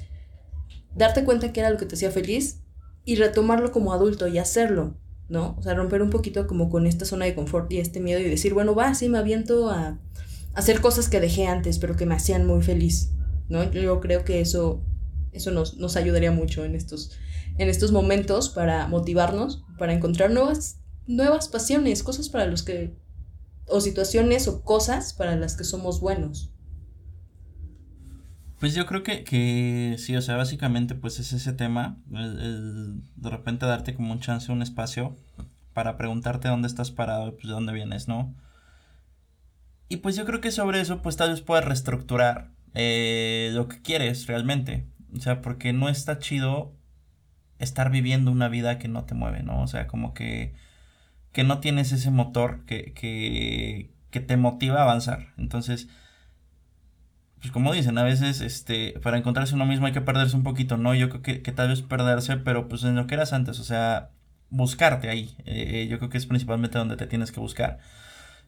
darte 0.96 1.24
cuenta 1.24 1.54
que 1.54 1.60
era 1.60 1.70
lo 1.70 1.78
que 1.78 1.86
te 1.86 1.94
hacía 1.94 2.10
feliz 2.10 2.64
y 3.06 3.16
retomarlo 3.16 3.72
como 3.72 3.94
adulto 3.94 4.28
y 4.28 4.40
hacerlo, 4.40 4.98
¿no? 5.34 5.56
O 5.58 5.64
sea, 5.64 5.74
romper 5.74 6.04
un 6.04 6.12
poquito 6.12 6.46
como 6.46 6.70
con 6.70 6.86
esta 6.86 7.06
zona 7.06 7.26
de 7.26 7.34
confort 7.34 7.74
y 7.74 7.80
este 7.80 8.00
miedo 8.00 8.20
y 8.20 8.30
decir, 8.30 8.54
bueno, 8.54 8.76
va, 8.76 8.94
sí, 8.94 9.10
me 9.10 9.18
aviento 9.18 9.72
a, 9.72 10.00
hacer 10.54 10.80
cosas 10.80 11.10
que 11.10 11.20
dejé 11.20 11.48
antes, 11.48 11.80
pero 11.80 11.96
que 11.96 12.06
me 12.06 12.14
hacían 12.14 12.46
muy 12.46 12.62
feliz, 12.62 13.10
¿no? 13.50 13.64
Yo 13.72 14.00
creo 14.00 14.24
que 14.24 14.42
eso, 14.42 14.84
eso 15.32 15.50
nos, 15.50 15.78
nos 15.78 15.96
ayudaría 15.96 16.32
mucho 16.32 16.64
en 16.64 16.76
estos, 16.76 17.14
en 17.58 17.68
estos 17.68 17.92
momentos 17.92 18.50
para 18.50 18.88
motivarnos, 18.88 19.66
para 19.80 19.94
encontrar 19.94 20.30
nuevas, 20.30 20.78
nuevas 21.08 21.48
pasiones, 21.48 22.04
cosas 22.04 22.30
para 22.30 22.46
los 22.46 22.62
que, 22.62 22.96
o 23.66 23.82
situaciones 23.82 24.48
o 24.48 24.62
cosas 24.62 25.14
para 25.14 25.36
las 25.36 25.58
que 25.58 25.64
somos 25.64 26.00
buenos. 26.00 26.53
Pues 28.64 28.76
yo 28.76 28.86
creo 28.86 29.04
que, 29.04 29.26
que 29.26 29.98
sí, 29.98 30.16
o 30.16 30.22
sea, 30.22 30.38
básicamente 30.38 30.96
pues 30.96 31.20
es 31.20 31.34
ese 31.34 31.52
tema, 31.52 31.98
de 32.08 33.30
repente 33.30 33.66
darte 33.66 33.94
como 33.94 34.14
un 34.14 34.22
chance, 34.22 34.54
un 34.54 34.62
espacio 34.62 35.18
para 35.74 35.98
preguntarte 35.98 36.48
dónde 36.48 36.70
estás 36.70 36.90
parado 36.90 37.28
y 37.28 37.32
pues 37.32 37.44
de 37.44 37.50
dónde 37.50 37.74
vienes, 37.74 38.08
¿no? 38.08 38.34
Y 39.90 39.98
pues 39.98 40.16
yo 40.16 40.24
creo 40.24 40.40
que 40.40 40.50
sobre 40.50 40.80
eso 40.80 41.02
pues 41.02 41.18
tal 41.18 41.32
vez 41.32 41.42
puedas 41.42 41.66
reestructurar 41.66 42.52
eh, 42.74 43.52
lo 43.52 43.68
que 43.68 43.82
quieres 43.82 44.28
realmente. 44.28 44.88
O 45.14 45.20
sea, 45.20 45.42
porque 45.42 45.74
no 45.74 45.90
está 45.90 46.20
chido 46.20 46.72
estar 47.60 47.92
viviendo 47.92 48.32
una 48.32 48.48
vida 48.48 48.80
que 48.80 48.88
no 48.88 49.04
te 49.04 49.14
mueve, 49.14 49.44
¿no? 49.44 49.62
O 49.62 49.68
sea, 49.68 49.88
como 49.88 50.14
que, 50.14 50.56
que 51.34 51.44
no 51.44 51.60
tienes 51.60 51.92
ese 51.92 52.12
motor 52.12 52.64
que, 52.64 52.94
que, 52.94 53.92
que 54.10 54.22
te 54.22 54.38
motiva 54.38 54.80
a 54.80 54.84
avanzar. 54.84 55.34
Entonces, 55.38 55.90
pues 57.44 57.52
como 57.52 57.74
dicen, 57.74 57.98
a 57.98 58.04
veces 58.04 58.40
este, 58.40 58.98
para 59.04 59.18
encontrarse 59.18 59.54
uno 59.54 59.66
mismo 59.66 59.86
hay 59.86 59.92
que 59.92 60.00
perderse 60.00 60.38
un 60.38 60.44
poquito, 60.44 60.78
¿no? 60.78 60.96
Yo 60.96 61.10
creo 61.10 61.22
que, 61.22 61.52
tal 61.52 61.68
vez 61.68 61.82
perderse, 61.82 62.38
pero 62.38 62.70
pues 62.70 62.86
en 62.86 62.96
lo 62.96 63.06
que 63.06 63.16
eras 63.16 63.34
antes, 63.34 63.60
o 63.60 63.66
sea, 63.66 64.12
buscarte 64.50 65.10
ahí. 65.10 65.36
Eh, 65.46 65.88
yo 65.90 65.98
creo 65.98 66.10
que 66.10 66.18
es 66.18 66.26
principalmente 66.26 66.78
donde 66.78 66.96
te 66.96 67.06
tienes 67.06 67.34
que 67.34 67.42
buscar 67.42 67.80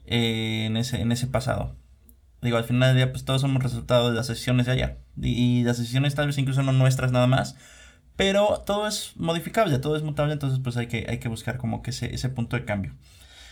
eh, 0.05 0.63
en, 0.67 0.77
ese, 0.77 1.01
en 1.01 1.11
ese 1.11 1.27
pasado. 1.27 1.75
Digo, 2.41 2.55
al 2.55 2.63
final 2.63 2.91
del 2.91 2.95
día, 2.95 3.11
pues 3.11 3.25
todos 3.25 3.41
somos 3.41 3.61
resultado 3.61 4.11
de 4.11 4.15
las 4.15 4.27
sesiones 4.27 4.65
de 4.65 4.71
ayer. 4.71 4.99
Y, 5.21 5.63
las 5.65 5.75
sesiones 5.75 6.15
tal 6.15 6.27
vez 6.27 6.37
incluso 6.37 6.63
no 6.63 6.71
nuestras 6.71 7.11
nada 7.11 7.27
más. 7.27 7.57
Pero 8.15 8.63
todo 8.65 8.87
es 8.87 9.11
modificable, 9.17 9.77
todo 9.79 9.97
es 9.97 10.03
mutable, 10.03 10.31
entonces 10.31 10.59
pues 10.63 10.77
hay 10.77 10.87
que, 10.87 11.05
hay 11.09 11.19
que 11.19 11.27
buscar 11.27 11.57
como 11.57 11.81
que 11.81 11.89
ese, 11.89 12.15
ese 12.15 12.29
punto 12.29 12.55
de 12.55 12.63
cambio. 12.63 12.95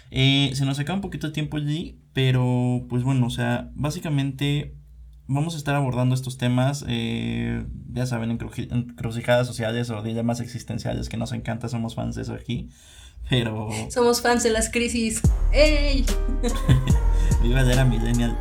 Eh, 0.09 0.51
se 0.53 0.65
nos 0.65 0.79
acaba 0.79 0.95
un 0.95 1.01
poquito 1.01 1.27
de 1.27 1.33
tiempo 1.33 1.57
allí, 1.57 1.99
pero 2.13 2.85
pues 2.87 3.03
bueno, 3.03 3.27
o 3.27 3.29
sea, 3.29 3.71
básicamente 3.75 4.77
vamos 5.27 5.55
a 5.55 5.57
estar 5.57 5.75
abordando 5.75 6.15
estos 6.15 6.37
temas, 6.37 6.83
eh, 6.87 7.65
ya 7.91 8.05
saben, 8.05 8.31
en 8.31 8.37
crucijadas 8.95 9.47
sociales 9.47 9.89
o 9.89 10.01
dilemas 10.01 10.39
existenciales 10.39 11.09
que 11.09 11.17
nos 11.17 11.31
encanta, 11.31 11.69
somos 11.69 11.95
fans 11.95 12.15
de 12.15 12.23
eso 12.23 12.33
aquí. 12.33 12.69
Pero. 13.29 13.69
Somos 13.89 14.21
fans 14.21 14.43
de 14.43 14.49
las 14.49 14.69
crisis. 14.69 15.21
¡Ey! 15.53 16.05
Viva 17.41 17.61
era 17.61 17.85
millennial. 17.85 18.37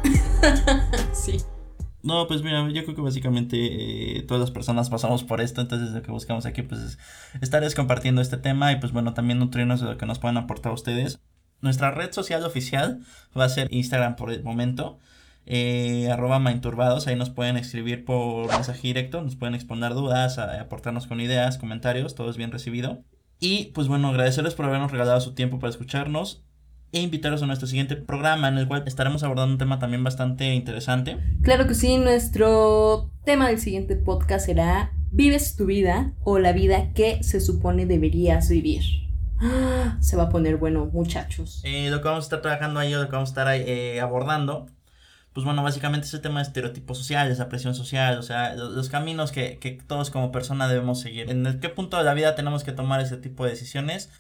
sí. 1.13 1.37
No, 2.03 2.27
pues 2.27 2.43
mira, 2.43 2.69
yo 2.71 2.83
creo 2.83 2.97
que 2.97 3.01
básicamente 3.01 4.19
eh, 4.19 4.23
todas 4.23 4.41
las 4.41 4.51
personas 4.51 4.91
pasamos 4.91 5.23
por 5.23 5.41
esto, 5.41 5.61
entonces 5.61 5.91
lo 5.91 6.03
que 6.03 6.11
buscamos 6.11 6.47
aquí 6.47 6.63
pues 6.63 6.81
es 6.81 6.99
estarles 7.41 7.77
compartiendo 7.77 8.21
este 8.21 8.39
tema 8.39 8.73
y 8.73 8.81
pues 8.81 8.91
bueno, 8.91 9.15
también 9.15 9.39
nutrirnos 9.39 9.81
de 9.81 9.87
lo 9.87 9.99
que 9.99 10.07
nos 10.07 10.19
pueden 10.19 10.37
aportar 10.37 10.73
ustedes. 10.73 11.21
Nuestra 11.61 11.93
red 11.93 12.11
social 12.11 12.45
oficial 12.45 13.05
va 13.39 13.45
a 13.45 13.49
ser 13.49 13.73
Instagram 13.73 14.17
por 14.17 14.33
el 14.33 14.43
momento. 14.43 14.99
Eh, 15.47 16.09
arroba 16.11 16.39
mainturbados, 16.39 17.07
ahí 17.07 17.17
nos 17.17 17.31
pueden 17.31 17.57
escribir 17.57 18.05
por 18.05 18.49
mensaje 18.49 18.89
directo, 18.89 19.23
nos 19.23 19.37
pueden 19.37 19.55
exponer 19.55 19.95
dudas, 19.95 20.39
aportarnos 20.39 21.07
con 21.07 21.21
ideas, 21.21 21.59
comentarios, 21.59 22.15
todo 22.15 22.31
es 22.31 22.37
bien 22.37 22.53
recibido. 22.53 23.03
Y 23.41 23.67
pues 23.75 23.89
bueno, 23.89 24.09
agradecerles 24.09 24.55
por 24.55 24.67
habernos 24.67 24.93
regalado 24.93 25.21
su 25.21 25.35
tiempo 25.35 25.59
para 25.59 25.71
escucharnos 25.71 26.45
e 26.93 27.01
invitaros 27.01 27.43
a 27.43 27.47
nuestro 27.47 27.67
siguiente 27.67 27.97
programa 27.97 28.49
en 28.49 28.59
el 28.59 28.69
cual 28.69 28.85
estaremos 28.87 29.23
abordando 29.23 29.55
un 29.55 29.59
tema 29.59 29.79
también 29.79 30.05
bastante 30.05 30.55
interesante. 30.55 31.19
Claro 31.43 31.67
que 31.67 31.75
sí, 31.75 31.97
nuestro 31.97 33.11
tema 33.25 33.49
del 33.49 33.59
siguiente 33.59 33.97
podcast 33.97 34.47
será 34.47 34.93
¿Vives 35.15 35.57
tu 35.57 35.67
vida 35.67 36.15
o 36.25 36.39
la 36.39 36.53
vida 36.53 36.95
que 36.95 37.23
se 37.23 37.43
supone 37.43 37.85
deberías 37.85 38.49
vivir? 38.49 38.83
Se 40.01 40.17
va 40.17 40.25
a 40.25 40.29
poner 40.31 40.57
bueno, 40.57 40.87
muchachos. 40.87 41.61
Eh, 41.65 41.91
lo 41.91 42.01
que 42.01 42.09
vamos 42.09 42.25
a 42.25 42.27
estar 42.27 42.41
trabajando 42.41 42.81
ahí, 42.81 42.93
lo 42.93 43.05
que 43.05 43.13
vamos 43.13 43.29
a 43.29 43.33
estar 43.33 43.55
eh, 43.55 44.01
abordando, 44.01 44.69
pues 45.33 45.45
bueno, 45.45 45.63
básicamente 45.63 46.07
ese 46.07 46.19
tema 46.19 46.41
de 46.41 46.47
estereotipos 46.47 46.99
sociales, 46.99 47.35
esa 47.35 47.49
presión 47.49 47.75
social, 47.75 48.19
o 48.19 48.23
sea, 48.23 48.55
los, 48.55 48.89
caminos 48.89 49.33
que, 49.33 49.59
que, 49.59 49.73
todos 49.73 50.11
como 50.11 50.31
persona 50.31 50.69
debemos 50.69 51.01
seguir. 51.01 51.31
En 51.31 51.59
qué 51.61 51.69
punto 51.71 51.97
de 51.97 52.05
la 52.05 52.15
vida 52.15 52.35
tenemos 52.35 52.65
que 52.65 52.73
tomar 52.73 53.01
ese 53.01 53.17
tipo 53.17 53.45
de 53.45 53.51
decisiones 53.51 54.11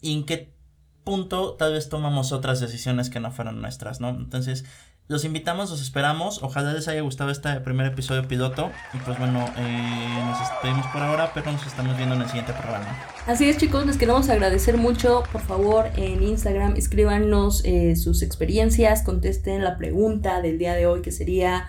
y 0.00 0.14
en 0.14 0.24
qué 0.24 0.54
punto 1.02 1.54
tal 1.54 1.72
vez 1.72 1.88
tomamos 1.88 2.32
otras 2.32 2.60
decisiones 2.60 3.10
que 3.10 3.20
no 3.20 3.32
fueron 3.32 3.60
nuestras, 3.60 4.00
¿no? 4.00 4.10
Entonces, 4.10 4.64
los 5.08 5.24
invitamos, 5.24 5.70
los 5.70 5.80
esperamos. 5.80 6.42
Ojalá 6.42 6.72
les 6.72 6.88
haya 6.88 7.00
gustado 7.00 7.30
este 7.30 7.60
primer 7.60 7.86
episodio 7.86 8.26
piloto. 8.26 8.70
Y 8.92 8.98
pues 8.98 9.18
bueno, 9.18 9.44
eh, 9.56 10.22
nos 10.24 10.40
despedimos 10.40 10.86
por 10.88 11.02
ahora, 11.02 11.30
pero 11.32 11.52
nos 11.52 11.66
estamos 11.66 11.96
viendo 11.96 12.14
en 12.16 12.22
el 12.22 12.28
siguiente 12.28 12.52
programa. 12.52 12.86
Así 13.26 13.48
es, 13.48 13.56
chicos, 13.56 13.86
les 13.86 13.96
queremos 13.96 14.28
agradecer 14.28 14.76
mucho. 14.76 15.22
Por 15.30 15.40
favor, 15.40 15.90
en 15.96 16.22
Instagram 16.22 16.76
escríbanos 16.76 17.62
eh, 17.64 17.96
sus 17.96 18.22
experiencias, 18.22 19.02
contesten 19.02 19.62
la 19.62 19.76
pregunta 19.76 20.40
del 20.42 20.58
día 20.58 20.74
de 20.74 20.86
hoy, 20.86 21.02
que 21.02 21.12
sería: 21.12 21.68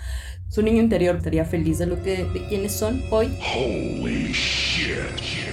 ¿su 0.49 0.61
niño 0.61 0.81
interior 0.81 1.15
estaría 1.15 1.45
feliz 1.45 1.77
de 1.77 1.85
lo 1.85 2.01
que 2.01 2.23
de 2.25 2.47
quiénes 2.47 2.73
son 2.73 3.03
hoy? 3.11 3.37
Holy 3.55 4.33
shit. 4.33 5.46